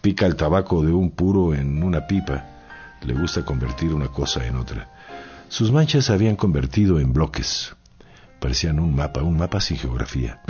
Pica 0.00 0.24
el 0.24 0.36
tabaco 0.36 0.84
de 0.84 0.92
un 0.92 1.10
puro 1.10 1.52
en 1.52 1.82
una 1.82 2.06
pipa. 2.06 2.44
Le 3.02 3.14
gusta 3.14 3.44
convertir 3.44 3.92
una 3.92 4.06
cosa 4.06 4.46
en 4.46 4.54
otra. 4.54 4.88
Sus 5.48 5.72
manchas 5.72 6.04
se 6.04 6.12
habían 6.12 6.36
convertido 6.36 7.00
en 7.00 7.12
bloques. 7.12 7.74
Parecían 8.40 8.78
un 8.78 8.94
mapa, 8.94 9.22
un 9.22 9.36
mapa 9.36 9.60
sin 9.60 9.78
geografía. 9.78 10.40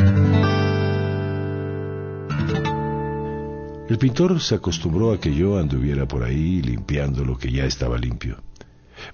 El 3.89 3.97
pintor 3.97 4.39
se 4.41 4.55
acostumbró 4.55 5.13
a 5.13 5.19
que 5.19 5.35
yo 5.35 5.59
anduviera 5.59 6.07
por 6.07 6.23
ahí 6.23 6.61
limpiando 6.61 7.25
lo 7.25 7.39
que 7.39 7.51
ya 7.51 7.65
estaba 7.65 7.97
limpio. 7.97 8.37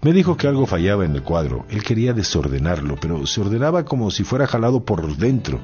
Me 0.02 0.12
dijo 0.12 0.36
que 0.36 0.48
algo 0.48 0.66
fallaba 0.66 1.04
en 1.04 1.14
el 1.14 1.22
cuadro. 1.22 1.64
Él 1.70 1.84
quería 1.84 2.12
desordenarlo, 2.12 2.96
pero 3.00 3.24
se 3.26 3.40
ordenaba 3.40 3.84
como 3.84 4.10
si 4.10 4.24
fuera 4.24 4.48
jalado 4.48 4.84
por 4.84 5.16
dentro. 5.16 5.60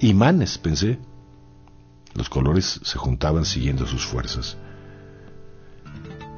Imanes, 0.00 0.56
pensé. 0.56 0.98
Los 2.14 2.30
colores 2.30 2.80
se 2.82 2.98
juntaban 2.98 3.44
siguiendo 3.44 3.86
sus 3.86 4.06
fuerzas. 4.06 4.56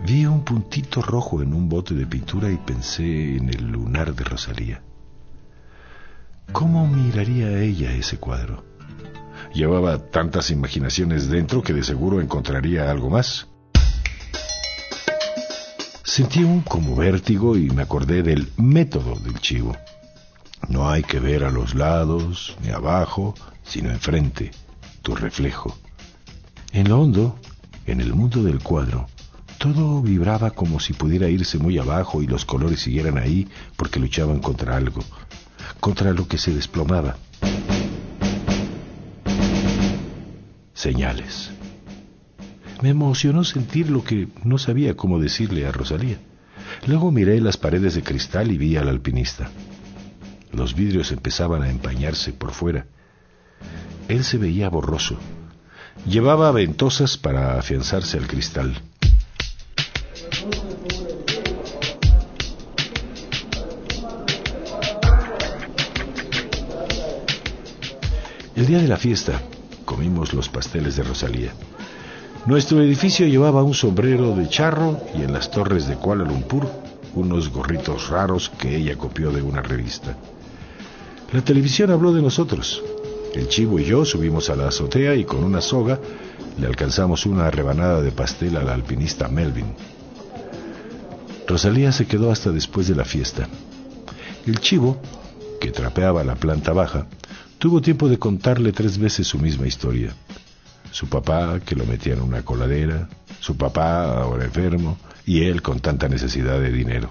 Vi 0.05 0.27
un 0.27 0.45
puntito 0.45 1.03
rojo 1.03 1.41
en 1.43 1.55
un 1.55 1.69
bote 1.69 1.95
de 1.95 2.07
pintura 2.07 2.51
y 2.51 2.57
pensé 2.57 3.37
en 3.37 3.49
el 3.49 3.71
lunar 3.71 4.15
de 4.15 4.25
Rosalía. 4.25 4.83
¿Cómo 6.53 6.87
miraría 6.87 7.61
ella 7.61 7.93
ese 7.93 8.19
cuadro? 8.19 8.65
Llevaba 9.53 9.99
tantas 9.99 10.51
imaginaciones 10.51 11.29
dentro 11.29 11.63
que 11.63 11.75
de 11.75 11.85
seguro 11.85 12.21
encontraría 12.21 12.91
algo 12.91 13.11
más. 13.11 13.49
Sentí 16.05 16.43
un 16.43 16.63
como 16.63 16.97
vértigo 16.97 17.57
y 17.57 17.71
me 17.71 17.83
acordé 17.83 18.23
del 18.23 18.51
método 18.57 19.15
del 19.21 19.39
chivo. 19.41 19.77
No 20.69 20.91
hay 20.91 21.03
que 21.03 21.21
ver 21.21 21.45
a 21.45 21.51
los 21.51 21.75
lados 21.75 22.57
ni 22.63 22.71
abajo, 22.71 23.35
sino 23.63 23.91
enfrente, 23.91 24.51
tu 25.03 25.15
reflejo. 25.15 25.77
En 26.73 26.89
lo 26.89 27.01
hondo, 27.01 27.39
en 27.87 28.01
el 28.01 28.15
mundo 28.15 28.43
del 28.43 28.63
cuadro, 28.63 29.07
todo 29.59 30.01
vibraba 30.01 30.53
como 30.53 30.81
si 30.81 30.95
pudiera 30.95 31.29
irse 31.29 31.59
muy 31.59 31.79
abajo 31.79 32.23
y 32.23 32.27
los 32.27 32.45
colores 32.45 32.81
siguieran 32.81 33.19
ahí 33.19 33.49
porque 33.77 34.01
luchaban 34.01 34.41
contra 34.41 34.77
algo, 34.77 35.03
contra 35.81 36.13
lo 36.13 36.27
que 36.27 36.39
se 36.39 36.55
desplomaba. 36.55 37.17
Señales. 40.75 41.51
Me 42.83 42.91
emocionó 42.91 43.43
sentir 43.43 43.91
lo 43.91 44.05
que 44.05 44.29
no 44.45 44.59
sabía 44.59 44.97
cómo 44.97 45.19
decirle 45.19 45.67
a 45.67 45.73
Rosalía. 45.73 46.19
Luego 46.87 47.11
miré 47.11 47.41
las 47.41 47.57
paredes 47.57 47.95
de 47.95 48.03
cristal 48.03 48.53
y 48.53 48.59
vi 48.59 48.77
al 48.77 48.89
alpinista. 48.89 49.51
Los 50.53 50.75
vidrios 50.75 51.11
empezaban 51.11 51.63
a 51.63 51.71
empañarse 51.71 52.33
por 52.33 52.53
fuera. 52.53 52.87
Él 54.09 54.25
se 54.25 54.39
veía 54.39 54.69
borroso. 54.69 55.19
Llevaba 56.07 56.53
ventosas 56.53 57.19
para 57.19 57.59
afianzarse 57.59 58.17
al 58.17 58.27
cristal. 58.27 58.81
El 68.59 68.67
día 68.67 68.79
de 68.79 68.89
la 68.89 68.97
fiesta 68.97 69.41
comimos 69.85 70.35
los 70.35 70.49
pasteles 70.49 70.97
de 70.97 71.05
Rosalía. 71.05 71.53
Nuestro 72.45 72.83
edificio 72.83 73.25
llevaba 73.25 73.63
un 73.63 73.73
sombrero 73.73 74.35
de 74.35 74.49
charro 74.49 75.01
y 75.17 75.23
en 75.23 75.33
las 75.33 75.53
torres 75.53 75.87
de 75.87 75.95
Kuala 75.95 76.25
Lumpur 76.25 76.69
unos 77.15 77.51
gorritos 77.51 78.09
raros 78.09 78.49
que 78.49 78.75
ella 78.75 78.99
copió 78.99 79.31
de 79.31 79.43
una 79.43 79.63
revista. 79.63 80.17
La 81.33 81.41
televisión 81.41 81.93
habló 81.93 82.13
de 82.13 82.21
nosotros. 82.21 82.83
El 83.33 83.47
chivo 83.47 83.79
y 83.79 83.85
yo 83.85 84.05
subimos 84.05 84.51
a 84.51 84.57
la 84.57 84.67
azotea 84.67 85.15
y 85.15 85.25
con 85.25 85.45
una 85.45 85.61
soga 85.61 86.01
le 86.61 86.67
alcanzamos 86.67 87.27
una 87.27 87.49
rebanada 87.53 88.03
de 88.03 88.11
pastel 88.11 88.57
al 88.57 88.71
alpinista 88.71 89.29
Melvin. 89.29 89.73
Rosalía 91.47 91.93
se 91.93 92.07
quedó 92.07 92.33
hasta 92.33 92.51
después 92.51 92.89
de 92.89 92.97
la 92.97 93.05
fiesta. 93.05 93.47
El 94.49 94.59
chivo, 94.59 95.01
que 95.61 95.71
trapeaba 95.71 96.25
la 96.25 96.35
planta 96.35 96.73
baja, 96.73 97.07
tuvo 97.59 97.81
tiempo 97.81 98.09
de 98.09 98.19
contarle 98.19 98.73
tres 98.73 98.99
veces 98.99 99.27
su 99.27 99.39
misma 99.39 99.67
historia. 99.67 100.15
Su 100.91 101.09
papá, 101.09 101.61
que 101.61 101.75
lo 101.75 101.85
metía 101.85 102.15
en 102.15 102.23
una 102.23 102.43
coladera, 102.43 103.09
su 103.41 103.57
papá, 103.57 104.23
ahora 104.23 104.45
enfermo, 104.45 104.97
y 105.27 105.43
él 105.43 105.61
con 105.61 105.81
tanta 105.81 106.09
necesidad 106.09 106.61
de 106.61 106.73
dinero. 106.73 107.11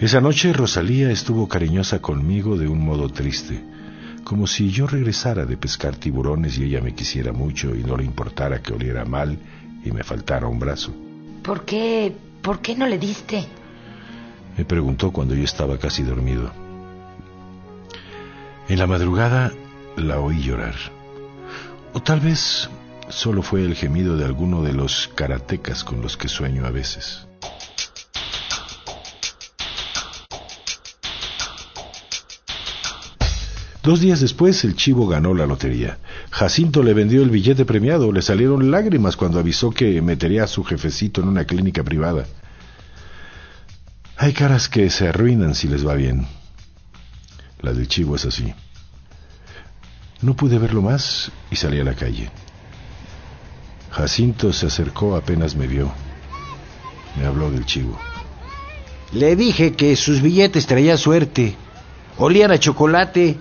Esa 0.00 0.20
noche 0.20 0.52
Rosalía 0.52 1.10
estuvo 1.10 1.48
cariñosa 1.48 2.00
conmigo 2.00 2.56
de 2.56 2.68
un 2.68 2.84
modo 2.84 3.08
triste, 3.08 3.64
como 4.22 4.46
si 4.46 4.70
yo 4.70 4.86
regresara 4.86 5.44
de 5.44 5.56
pescar 5.56 5.96
tiburones 5.96 6.56
y 6.58 6.64
ella 6.64 6.80
me 6.80 6.94
quisiera 6.94 7.32
mucho 7.32 7.74
y 7.74 7.82
no 7.82 7.96
le 7.96 8.04
importara 8.04 8.62
que 8.62 8.74
oliera 8.74 9.04
mal 9.04 9.36
y 9.84 9.90
me 9.90 10.04
faltara 10.04 10.46
un 10.46 10.60
brazo. 10.60 11.07
¿Por 11.48 11.64
qué? 11.64 12.14
¿Por 12.42 12.60
qué 12.60 12.76
no 12.76 12.86
le 12.86 12.98
diste? 12.98 13.46
Me 14.58 14.66
preguntó 14.66 15.10
cuando 15.12 15.34
yo 15.34 15.44
estaba 15.44 15.78
casi 15.78 16.02
dormido. 16.02 16.50
En 18.68 18.78
la 18.78 18.86
madrugada 18.86 19.50
la 19.96 20.20
oí 20.20 20.42
llorar. 20.42 20.74
O 21.94 22.02
tal 22.02 22.20
vez 22.20 22.68
solo 23.08 23.40
fue 23.40 23.64
el 23.64 23.74
gemido 23.74 24.18
de 24.18 24.26
alguno 24.26 24.62
de 24.62 24.74
los 24.74 25.08
karatecas 25.14 25.84
con 25.84 26.02
los 26.02 26.18
que 26.18 26.28
sueño 26.28 26.66
a 26.66 26.70
veces. 26.70 27.27
Dos 33.88 34.00
días 34.00 34.20
después 34.20 34.64
el 34.64 34.76
chivo 34.76 35.08
ganó 35.08 35.32
la 35.32 35.46
lotería. 35.46 35.96
Jacinto 36.30 36.82
le 36.82 36.92
vendió 36.92 37.22
el 37.22 37.30
billete 37.30 37.64
premiado, 37.64 38.12
le 38.12 38.20
salieron 38.20 38.70
lágrimas 38.70 39.16
cuando 39.16 39.38
avisó 39.38 39.70
que 39.70 40.02
metería 40.02 40.44
a 40.44 40.46
su 40.46 40.62
jefecito 40.62 41.22
en 41.22 41.28
una 41.28 41.46
clínica 41.46 41.82
privada. 41.82 42.26
Hay 44.18 44.34
caras 44.34 44.68
que 44.68 44.90
se 44.90 45.08
arruinan 45.08 45.54
si 45.54 45.68
les 45.68 45.86
va 45.86 45.94
bien. 45.94 46.26
La 47.62 47.72
del 47.72 47.88
chivo 47.88 48.16
es 48.16 48.26
así. 48.26 48.52
No 50.20 50.36
pude 50.36 50.58
verlo 50.58 50.82
más 50.82 51.32
y 51.50 51.56
salí 51.56 51.80
a 51.80 51.84
la 51.84 51.94
calle. 51.94 52.28
Jacinto 53.90 54.52
se 54.52 54.66
acercó 54.66 55.16
apenas 55.16 55.56
me 55.56 55.66
vio. 55.66 55.90
Me 57.18 57.24
habló 57.24 57.50
del 57.50 57.64
chivo. 57.64 57.98
Le 59.12 59.34
dije 59.34 59.72
que 59.72 59.96
sus 59.96 60.20
billetes 60.20 60.66
traían 60.66 60.98
suerte. 60.98 61.56
Olían 62.18 62.50
a 62.50 62.58
chocolate. 62.58 63.38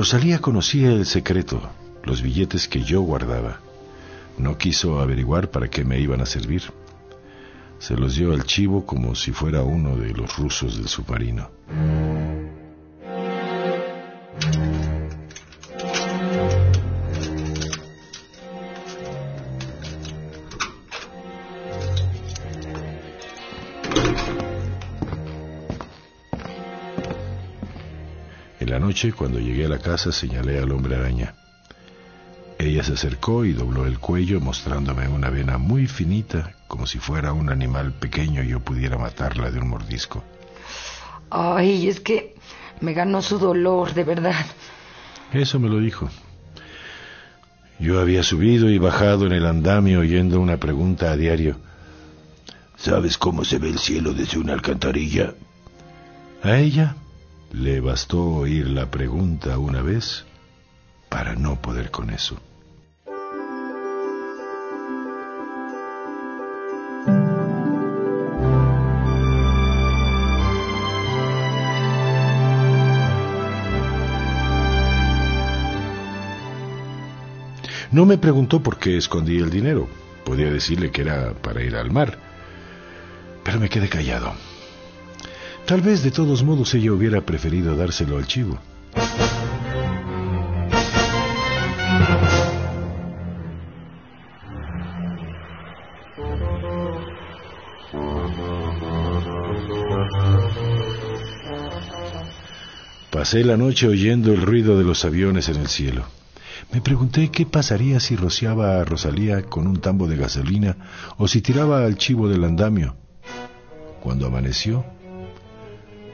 Rosalía 0.00 0.38
conocía 0.38 0.92
el 0.92 1.04
secreto, 1.04 1.60
los 2.04 2.22
billetes 2.22 2.68
que 2.68 2.82
yo 2.82 3.02
guardaba. 3.02 3.60
No 4.38 4.56
quiso 4.56 4.98
averiguar 4.98 5.50
para 5.50 5.68
qué 5.68 5.84
me 5.84 6.00
iban 6.00 6.22
a 6.22 6.24
servir. 6.24 6.62
Se 7.78 7.98
los 7.98 8.14
dio 8.14 8.32
al 8.32 8.44
chivo 8.44 8.86
como 8.86 9.14
si 9.14 9.32
fuera 9.32 9.62
uno 9.62 9.96
de 9.96 10.14
los 10.14 10.38
rusos 10.38 10.78
del 10.78 10.88
submarino. 10.88 11.50
Noche, 28.90 29.12
cuando 29.12 29.38
llegué 29.38 29.66
a 29.66 29.68
la 29.68 29.78
casa, 29.78 30.10
señalé 30.10 30.58
al 30.58 30.72
hombre 30.72 30.96
araña. 30.96 31.32
Ella 32.58 32.82
se 32.82 32.94
acercó 32.94 33.44
y 33.44 33.52
dobló 33.52 33.86
el 33.86 34.00
cuello 34.00 34.40
mostrándome 34.40 35.06
una 35.06 35.30
vena 35.30 35.58
muy 35.58 35.86
finita, 35.86 36.54
como 36.66 36.88
si 36.88 36.98
fuera 36.98 37.32
un 37.32 37.50
animal 37.50 37.92
pequeño 37.92 38.42
y 38.42 38.48
yo 38.48 38.58
pudiera 38.58 38.98
matarla 38.98 39.52
de 39.52 39.60
un 39.60 39.68
mordisco. 39.68 40.24
Ay, 41.30 41.88
es 41.88 42.00
que 42.00 42.34
me 42.80 42.92
ganó 42.92 43.22
su 43.22 43.38
dolor, 43.38 43.94
de 43.94 44.02
verdad. 44.02 44.44
Eso 45.32 45.60
me 45.60 45.68
lo 45.68 45.78
dijo. 45.78 46.10
Yo 47.78 48.00
había 48.00 48.24
subido 48.24 48.70
y 48.70 48.78
bajado 48.78 49.24
en 49.26 49.32
el 49.34 49.46
andamio 49.46 50.00
oyendo 50.00 50.40
una 50.40 50.56
pregunta 50.56 51.12
a 51.12 51.16
diario. 51.16 51.60
¿Sabes 52.76 53.16
cómo 53.18 53.44
se 53.44 53.58
ve 53.58 53.68
el 53.68 53.78
cielo 53.78 54.12
desde 54.14 54.40
una 54.40 54.54
alcantarilla? 54.54 55.34
A 56.42 56.58
ella 56.58 56.96
le 57.52 57.80
bastó 57.80 58.24
oír 58.24 58.68
la 58.68 58.90
pregunta 58.90 59.58
una 59.58 59.82
vez 59.82 60.24
para 61.08 61.34
no 61.34 61.60
poder 61.60 61.90
con 61.90 62.10
eso. 62.10 62.36
No 77.90 78.06
me 78.06 78.18
preguntó 78.18 78.62
por 78.62 78.78
qué 78.78 78.96
escondí 78.96 79.38
el 79.38 79.50
dinero. 79.50 79.88
Podía 80.24 80.48
decirle 80.48 80.92
que 80.92 81.02
era 81.02 81.32
para 81.32 81.60
ir 81.62 81.74
al 81.74 81.90
mar. 81.90 82.18
Pero 83.42 83.58
me 83.58 83.68
quedé 83.68 83.88
callado. 83.88 84.32
Tal 85.70 85.82
vez 85.82 86.02
de 86.02 86.10
todos 86.10 86.42
modos 86.42 86.74
ella 86.74 86.92
hubiera 86.92 87.20
preferido 87.20 87.76
dárselo 87.76 88.18
al 88.18 88.26
chivo. 88.26 88.58
Pasé 103.12 103.44
la 103.44 103.56
noche 103.56 103.86
oyendo 103.86 104.32
el 104.32 104.42
ruido 104.42 104.76
de 104.76 104.82
los 104.82 105.04
aviones 105.04 105.48
en 105.50 105.54
el 105.58 105.68
cielo. 105.68 106.04
Me 106.72 106.80
pregunté 106.80 107.30
qué 107.30 107.46
pasaría 107.46 108.00
si 108.00 108.16
rociaba 108.16 108.80
a 108.80 108.84
Rosalía 108.84 109.42
con 109.42 109.68
un 109.68 109.80
tambo 109.80 110.08
de 110.08 110.16
gasolina 110.16 110.76
o 111.16 111.28
si 111.28 111.40
tiraba 111.40 111.84
al 111.84 111.96
chivo 111.96 112.28
del 112.28 112.42
andamio. 112.42 112.96
Cuando 114.00 114.26
amaneció, 114.26 114.84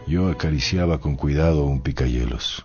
yo 0.06 0.28
acariciaba 0.28 1.00
con 1.00 1.16
cuidado 1.16 1.64
un 1.64 1.80
picayelos. 1.80 2.64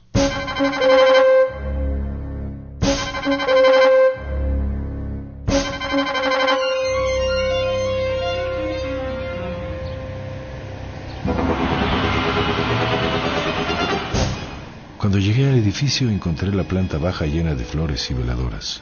Cuando 14.97 15.17
llegué 15.17 15.49
al 15.49 15.55
edificio 15.55 16.09
encontré 16.09 16.53
la 16.53 16.63
planta 16.63 16.99
baja 16.99 17.25
llena 17.25 17.55
de 17.55 17.65
flores 17.65 18.09
y 18.11 18.13
veladoras. 18.13 18.81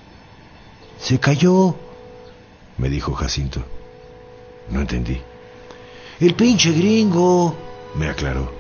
Se 0.99 1.17
cayó, 1.17 1.75
me 2.77 2.89
dijo 2.89 3.13
Jacinto. 3.13 3.63
No 4.69 4.81
entendí. 4.81 5.17
El 6.19 6.33
pinche 6.35 6.73
gringo, 6.73 7.55
me 7.95 8.07
aclaró. 8.07 8.51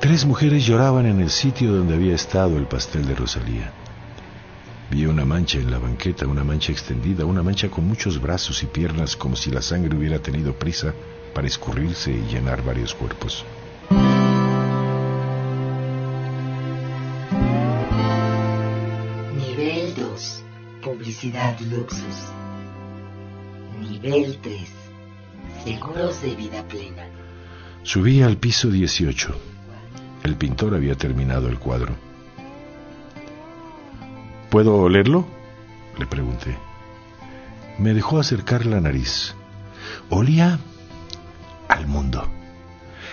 Tres 0.00 0.24
mujeres 0.24 0.64
lloraban 0.64 1.06
en 1.06 1.20
el 1.20 1.30
sitio 1.30 1.72
donde 1.72 1.94
había 1.94 2.14
estado 2.14 2.56
el 2.56 2.66
pastel 2.66 3.06
de 3.06 3.14
Rosalía. 3.14 3.72
Vi 4.90 5.06
una 5.06 5.24
mancha 5.24 5.58
en 5.58 5.70
la 5.70 5.78
banqueta, 5.78 6.26
una 6.26 6.42
mancha 6.42 6.72
extendida, 6.72 7.24
una 7.24 7.42
mancha 7.42 7.68
con 7.68 7.86
muchos 7.86 8.20
brazos 8.20 8.62
y 8.62 8.66
piernas 8.66 9.14
como 9.14 9.36
si 9.36 9.50
la 9.50 9.62
sangre 9.62 9.96
hubiera 9.96 10.18
tenido 10.18 10.52
prisa 10.54 10.94
para 11.34 11.46
escurrirse 11.46 12.10
y 12.10 12.22
llenar 12.22 12.64
varios 12.64 12.94
cuerpos. 12.94 13.44
Nivel 19.36 19.94
2. 19.94 20.44
Publicidad 20.82 21.60
Luxus. 21.60 22.32
Nivel 23.78 24.38
3. 24.42 24.68
Seguros 25.62 26.22
de 26.22 26.34
vida 26.34 26.66
plena. 26.66 27.19
Subí 27.82 28.22
al 28.22 28.36
piso 28.36 28.70
18. 28.70 29.34
El 30.22 30.36
pintor 30.36 30.74
había 30.74 30.94
terminado 30.96 31.48
el 31.48 31.58
cuadro. 31.58 31.94
¿Puedo 34.50 34.76
olerlo? 34.76 35.26
Le 35.98 36.06
pregunté. 36.06 36.56
Me 37.78 37.94
dejó 37.94 38.18
acercar 38.18 38.66
la 38.66 38.80
nariz. 38.80 39.34
Olía 40.10 40.58
al 41.68 41.86
mundo, 41.86 42.28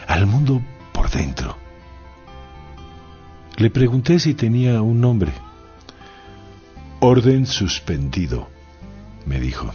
al 0.07 0.25
mundo 0.25 0.61
por 0.91 1.09
dentro. 1.09 1.57
Le 3.55 3.69
pregunté 3.69 4.19
si 4.19 4.33
tenía 4.33 4.81
un 4.81 4.99
nombre. 4.99 5.31
Orden 6.99 7.45
suspendido, 7.45 8.49
me 9.25 9.39
dijo. 9.39 9.73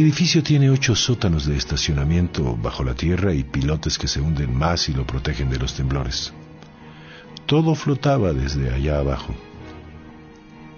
Edificio 0.00 0.42
tiene 0.42 0.70
ocho 0.70 0.94
sótanos 0.94 1.46
de 1.46 1.56
estacionamiento 1.56 2.56
bajo 2.56 2.82
la 2.84 2.94
tierra 2.94 3.34
y 3.34 3.44
pilotes 3.44 3.98
que 3.98 4.08
se 4.08 4.20
hunden 4.20 4.56
más 4.56 4.88
y 4.88 4.94
lo 4.94 5.06
protegen 5.06 5.50
de 5.50 5.58
los 5.58 5.74
temblores. 5.74 6.32
Todo 7.46 7.74
flotaba 7.74 8.32
desde 8.32 8.72
allá 8.72 8.98
abajo. 8.98 9.34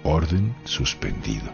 Orden 0.03 0.55
suspendido. 0.65 1.45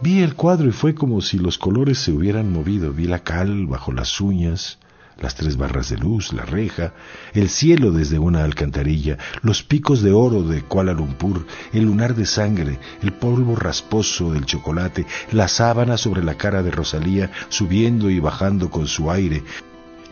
Vi 0.00 0.22
el 0.22 0.34
cuadro 0.34 0.68
y 0.68 0.72
fue 0.72 0.94
como 0.94 1.20
si 1.20 1.38
los 1.38 1.58
colores 1.58 1.98
se 1.98 2.10
hubieran 2.10 2.50
movido. 2.50 2.92
Vi 2.92 3.06
la 3.06 3.18
cal 3.18 3.66
bajo 3.66 3.92
las 3.92 4.20
uñas, 4.20 4.78
las 5.20 5.34
tres 5.34 5.56
barras 5.56 5.90
de 5.90 5.98
luz, 5.98 6.32
la 6.32 6.44
reja, 6.44 6.94
el 7.34 7.48
cielo 7.48 7.92
desde 7.92 8.18
una 8.18 8.44
alcantarilla, 8.44 9.18
los 9.42 9.62
picos 9.62 10.02
de 10.02 10.12
oro 10.12 10.42
de 10.42 10.62
Kuala 10.62 10.92
Lumpur, 10.92 11.46
el 11.72 11.84
lunar 11.84 12.14
de 12.14 12.26
sangre, 12.26 12.78
el 13.02 13.12
polvo 13.12 13.54
rasposo 13.54 14.32
del 14.32 14.46
chocolate, 14.46 15.06
la 15.32 15.48
sábana 15.48 15.96
sobre 15.96 16.24
la 16.24 16.36
cara 16.36 16.62
de 16.62 16.70
Rosalía 16.70 17.30
subiendo 17.48 18.10
y 18.10 18.18
bajando 18.18 18.70
con 18.70 18.88
su 18.88 19.10
aire, 19.10 19.42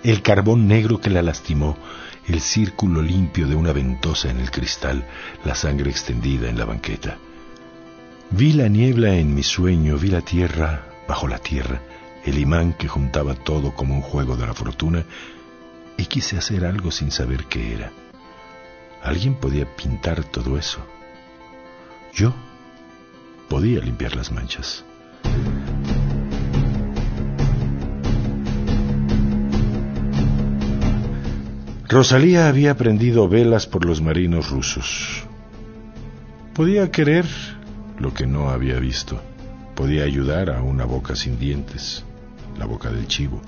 el 0.05 0.23
carbón 0.23 0.69
negro 0.69 1.01
que 1.01 1.11
la 1.11 1.23
lastimó, 1.23 1.77
el 2.27 2.41
círculo 2.41 3.03
limpio 3.03 3.49
de 3.49 3.55
una 3.55 3.73
ventosa 3.73 4.31
en 4.31 4.39
el 4.39 4.51
cristal, 4.51 5.07
la 5.45 5.55
sangre 5.55 5.91
extendida 5.91 6.49
en 6.49 6.59
la 6.59 6.67
banqueta. 6.67 7.17
Vi 8.31 8.53
la 8.53 8.69
niebla 8.69 9.17
en 9.17 9.35
mi 9.35 9.43
sueño, 9.43 9.97
vi 9.97 10.09
la 10.09 10.21
tierra 10.21 10.85
bajo 11.09 11.27
la 11.27 11.39
tierra, 11.39 11.81
el 12.25 12.39
imán 12.39 12.73
que 12.73 12.89
juntaba 12.89 13.35
todo 13.35 13.75
como 13.75 13.95
un 13.95 14.03
juego 14.03 14.37
de 14.37 14.47
la 14.47 14.55
fortuna, 14.55 15.05
y 15.97 16.07
quise 16.07 16.39
hacer 16.39 16.65
algo 16.65 16.91
sin 16.91 17.11
saber 17.11 17.45
qué 17.47 17.75
era. 17.75 17.93
Alguien 19.03 19.35
podía 19.35 19.67
pintar 19.77 20.25
todo 20.25 20.59
eso. 20.59 20.79
Yo 22.15 22.33
podía 23.49 23.81
limpiar 23.81 24.17
las 24.17 24.31
manchas. 24.31 24.85
Rosalía 31.89 32.49
había 32.49 32.77
prendido 32.77 33.29
velas 33.29 33.67
por 33.67 33.87
los 33.87 34.03
marinos 34.03 34.51
rusos. 34.51 35.25
Podía 36.53 36.91
querer 36.91 37.25
lo 37.99 38.13
que 38.13 38.27
no 38.27 38.51
había 38.51 38.79
visto. 38.79 39.23
Podía 39.75 40.05
ayudar 40.05 40.51
a 40.51 40.61
una 40.61 40.85
boca 40.85 41.17
sin 41.17 41.39
dientes, 41.39 42.05
la 42.59 42.67
boca 42.67 42.91
del 42.91 43.07
chivo. 43.07 43.41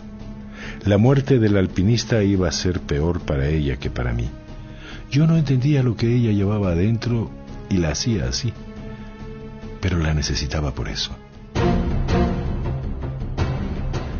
La 0.85 0.99
muerte 0.99 1.39
del 1.39 1.57
alpinista 1.57 2.23
iba 2.23 2.49
a 2.49 2.53
ser 2.53 2.81
peor 2.81 3.21
para 3.21 3.49
ella 3.49 3.77
que 3.77 3.91
para 3.91 4.13
mí. 4.13 4.29
Yo 5.11 5.27
no 5.27 5.37
entendía 5.37 5.83
lo 5.83 5.97
que 5.97 6.15
ella 6.15 6.33
llevaba 6.33 6.73
adentro 6.73 7.31
y 7.69 7.79
la 7.79 7.91
hacía 7.91 8.29
así, 8.29 8.53
pero 9.81 9.99
la 9.99 10.15
necesitaba 10.15 10.73
por 10.73 10.89
eso. 10.89 11.11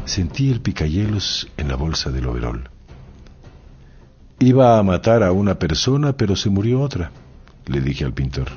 Sentí 0.05 0.51
el 0.51 0.61
picayelos 0.61 1.49
en 1.57 1.69
la 1.69 1.77
bolsa 1.77 2.11
del 2.11 2.27
overol. 2.27 2.69
Iba 4.41 4.79
a 4.79 4.83
matar 4.83 5.23
a 5.23 5.33
una 5.33 5.59
persona, 5.59 6.15
pero 6.15 6.35
se 6.35 6.51
murió 6.51 6.81
otra, 6.81 7.13
le 7.67 7.81
dije 7.81 8.05
al 8.05 8.15
pintor. 8.15 8.49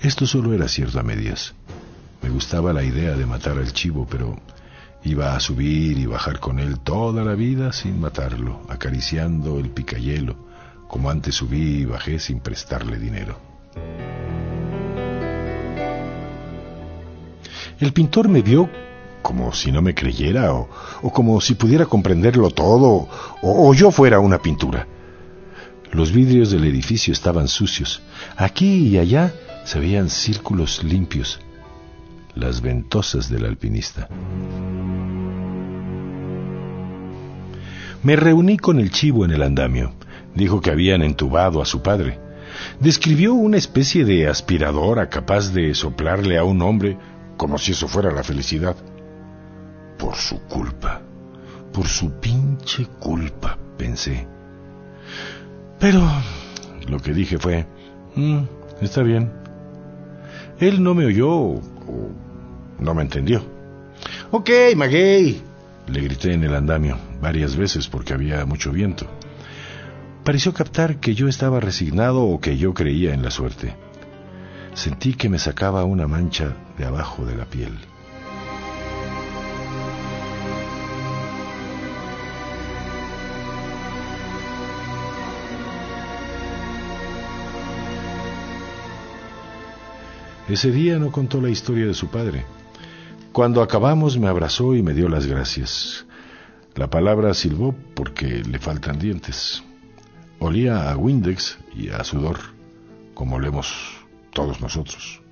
Esto 0.00 0.26
solo 0.26 0.52
era 0.52 0.66
cierto 0.66 0.98
a 0.98 1.04
medias. 1.04 1.54
Me 2.22 2.30
gustaba 2.30 2.72
la 2.72 2.84
idea 2.84 3.16
de 3.16 3.26
matar 3.26 3.58
al 3.58 3.72
chivo, 3.72 4.06
pero 4.08 4.36
iba 5.04 5.34
a 5.34 5.40
subir 5.40 5.98
y 5.98 6.06
bajar 6.06 6.38
con 6.38 6.60
él 6.60 6.78
toda 6.78 7.24
la 7.24 7.34
vida 7.34 7.72
sin 7.72 8.00
matarlo, 8.00 8.62
acariciando 8.68 9.58
el 9.58 9.70
picayelo, 9.70 10.36
como 10.86 11.10
antes 11.10 11.34
subí 11.34 11.80
y 11.80 11.84
bajé 11.84 12.20
sin 12.20 12.40
prestarle 12.40 12.98
dinero. 12.98 13.38
El 17.80 17.92
pintor 17.92 18.28
me 18.28 18.42
vio 18.42 18.70
como 19.22 19.52
si 19.52 19.72
no 19.72 19.82
me 19.82 19.94
creyera 19.94 20.52
o, 20.54 20.68
o 21.02 21.12
como 21.12 21.40
si 21.40 21.54
pudiera 21.54 21.86
comprenderlo 21.86 22.50
todo 22.50 23.08
o, 23.42 23.68
o 23.68 23.74
yo 23.74 23.90
fuera 23.90 24.20
una 24.20 24.38
pintura. 24.38 24.86
Los 25.90 26.12
vidrios 26.12 26.50
del 26.50 26.64
edificio 26.64 27.12
estaban 27.12 27.48
sucios. 27.48 28.02
Aquí 28.36 28.88
y 28.88 28.98
allá 28.98 29.32
se 29.64 29.78
veían 29.78 30.08
círculos 30.10 30.82
limpios, 30.82 31.40
las 32.34 32.60
ventosas 32.60 33.28
del 33.28 33.44
alpinista. 33.44 34.08
Me 38.02 38.16
reuní 38.16 38.56
con 38.58 38.80
el 38.80 38.90
chivo 38.90 39.24
en 39.24 39.30
el 39.30 39.42
andamio. 39.42 39.92
Dijo 40.34 40.60
que 40.60 40.70
habían 40.70 41.02
entubado 41.02 41.62
a 41.62 41.66
su 41.66 41.82
padre. 41.82 42.18
Describió 42.80 43.34
una 43.34 43.56
especie 43.56 44.04
de 44.04 44.28
aspiradora 44.28 45.08
capaz 45.08 45.52
de 45.52 45.74
soplarle 45.74 46.38
a 46.38 46.44
un 46.44 46.62
hombre 46.62 46.98
como 47.36 47.58
si 47.58 47.72
eso 47.72 47.86
fuera 47.88 48.10
la 48.10 48.22
felicidad. 48.22 48.76
Por 49.98 50.16
su 50.16 50.40
culpa, 50.42 51.00
por 51.72 51.86
su 51.86 52.18
pinche 52.18 52.86
culpa, 52.98 53.56
pensé. 53.76 54.26
Pero 55.78 56.02
lo 56.88 56.98
que 56.98 57.12
dije 57.12 57.38
fue, 57.38 57.66
mm, 58.16 58.40
está 58.80 59.02
bien. 59.02 59.32
Él 60.58 60.82
no 60.82 60.94
me 60.94 61.06
oyó 61.06 61.60
no 62.78 62.94
me 62.94 63.02
entendió. 63.02 63.42
Ok, 64.30 64.50
maguey, 64.76 65.42
le 65.88 66.00
grité 66.00 66.32
en 66.32 66.44
el 66.44 66.54
andamio 66.54 66.98
varias 67.20 67.56
veces 67.56 67.88
porque 67.88 68.14
había 68.14 68.44
mucho 68.46 68.72
viento. 68.72 69.06
Pareció 70.24 70.54
captar 70.54 71.00
que 71.00 71.14
yo 71.14 71.28
estaba 71.28 71.60
resignado 71.60 72.22
o 72.22 72.40
que 72.40 72.56
yo 72.56 72.74
creía 72.74 73.12
en 73.12 73.22
la 73.22 73.30
suerte. 73.30 73.74
Sentí 74.74 75.14
que 75.14 75.28
me 75.28 75.38
sacaba 75.38 75.84
una 75.84 76.06
mancha 76.06 76.56
de 76.78 76.86
abajo 76.86 77.26
de 77.26 77.36
la 77.36 77.44
piel. 77.44 77.76
Ese 90.48 90.72
día 90.72 90.98
no 90.98 91.12
contó 91.12 91.40
la 91.40 91.50
historia 91.50 91.86
de 91.86 91.94
su 91.94 92.08
padre. 92.08 92.44
Cuando 93.32 93.62
acabamos 93.62 94.18
me 94.18 94.26
abrazó 94.26 94.74
y 94.74 94.82
me 94.82 94.92
dio 94.92 95.08
las 95.08 95.26
gracias. 95.26 96.04
La 96.74 96.90
palabra 96.90 97.32
silbó 97.32 97.74
porque 97.94 98.42
le 98.42 98.58
faltan 98.58 98.98
dientes. 98.98 99.62
Olía 100.40 100.90
a 100.90 100.96
Windex 100.96 101.58
y 101.74 101.90
a 101.90 102.02
sudor, 102.02 102.38
como 103.14 103.36
olemos 103.36 103.72
todos 104.32 104.60
nosotros. 104.60 105.22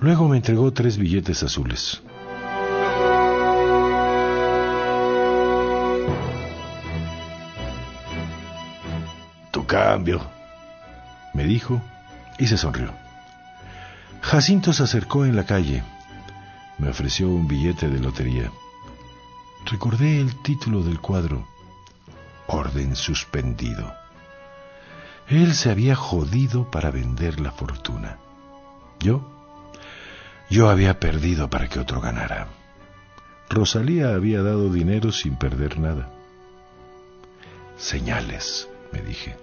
Luego 0.00 0.28
me 0.28 0.38
entregó 0.38 0.72
tres 0.72 0.98
billetes 0.98 1.42
azules. 1.44 2.02
Tu 9.52 9.64
cambio, 9.64 10.20
me 11.32 11.44
dijo 11.44 11.80
y 12.38 12.48
se 12.48 12.58
sonrió. 12.58 13.03
Jacinto 14.24 14.72
se 14.72 14.82
acercó 14.82 15.26
en 15.26 15.36
la 15.36 15.44
calle. 15.44 15.84
Me 16.78 16.88
ofreció 16.88 17.28
un 17.28 17.46
billete 17.46 17.90
de 17.90 18.00
lotería. 18.00 18.50
Recordé 19.66 20.18
el 20.18 20.34
título 20.36 20.82
del 20.82 20.98
cuadro. 20.98 21.46
Orden 22.46 22.96
suspendido. 22.96 23.92
Él 25.28 25.54
se 25.54 25.70
había 25.70 25.94
jodido 25.94 26.70
para 26.70 26.90
vender 26.90 27.38
la 27.38 27.52
fortuna. 27.52 28.16
Yo, 28.98 29.30
yo 30.48 30.70
había 30.70 30.98
perdido 30.98 31.50
para 31.50 31.68
que 31.68 31.78
otro 31.78 32.00
ganara. 32.00 32.48
Rosalía 33.50 34.14
había 34.14 34.42
dado 34.42 34.72
dinero 34.72 35.12
sin 35.12 35.36
perder 35.36 35.78
nada. 35.78 36.08
Señales, 37.76 38.70
me 38.90 39.02
dije. 39.02 39.36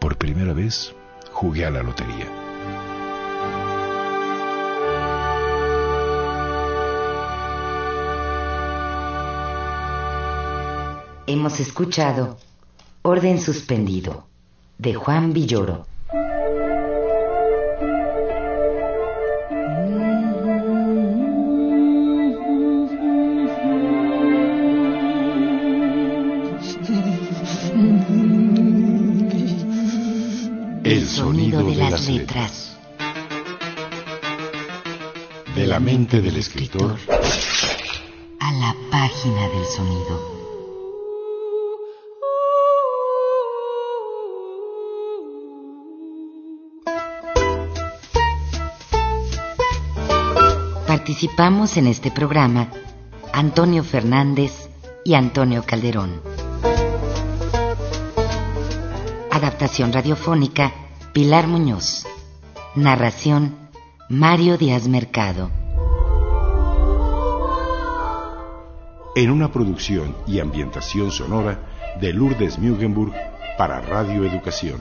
Por 0.00 0.16
primera 0.16 0.54
vez 0.54 0.94
jugué 1.32 1.66
a 1.66 1.70
la 1.70 1.82
lotería. 1.82 2.43
Hemos 11.26 11.58
escuchado 11.58 12.36
Orden 13.00 13.40
suspendido 13.40 14.26
de 14.76 14.92
Juan 14.92 15.32
Villoro. 15.32 15.86
El 30.84 31.08
sonido 31.08 31.64
de, 31.64 31.74
las 31.76 32.06
letras. 32.10 32.76
De 35.54 35.66
la 35.66 35.80
mente 35.80 36.20
del 36.20 36.36
escritor 36.36 36.98
a 38.40 38.52
la 38.52 38.76
página 38.90 39.48
del 39.48 39.64
sonido. 39.64 40.33
Participamos 51.04 51.76
en 51.76 51.86
este 51.86 52.10
programa 52.10 52.68
Antonio 53.30 53.84
Fernández 53.84 54.70
y 55.04 55.12
Antonio 55.12 55.62
Calderón. 55.62 56.22
Adaptación 59.30 59.92
radiofónica 59.92 60.72
Pilar 61.12 61.46
Muñoz. 61.46 62.06
Narración 62.74 63.54
Mario 64.08 64.56
Díaz 64.56 64.88
Mercado. 64.88 65.50
En 69.14 69.30
una 69.30 69.52
producción 69.52 70.16
y 70.26 70.40
ambientación 70.40 71.10
sonora 71.10 71.96
de 72.00 72.14
Lourdes 72.14 72.58
Mugenburg 72.58 73.12
para 73.58 73.82
Radio 73.82 74.24
Educación. 74.24 74.80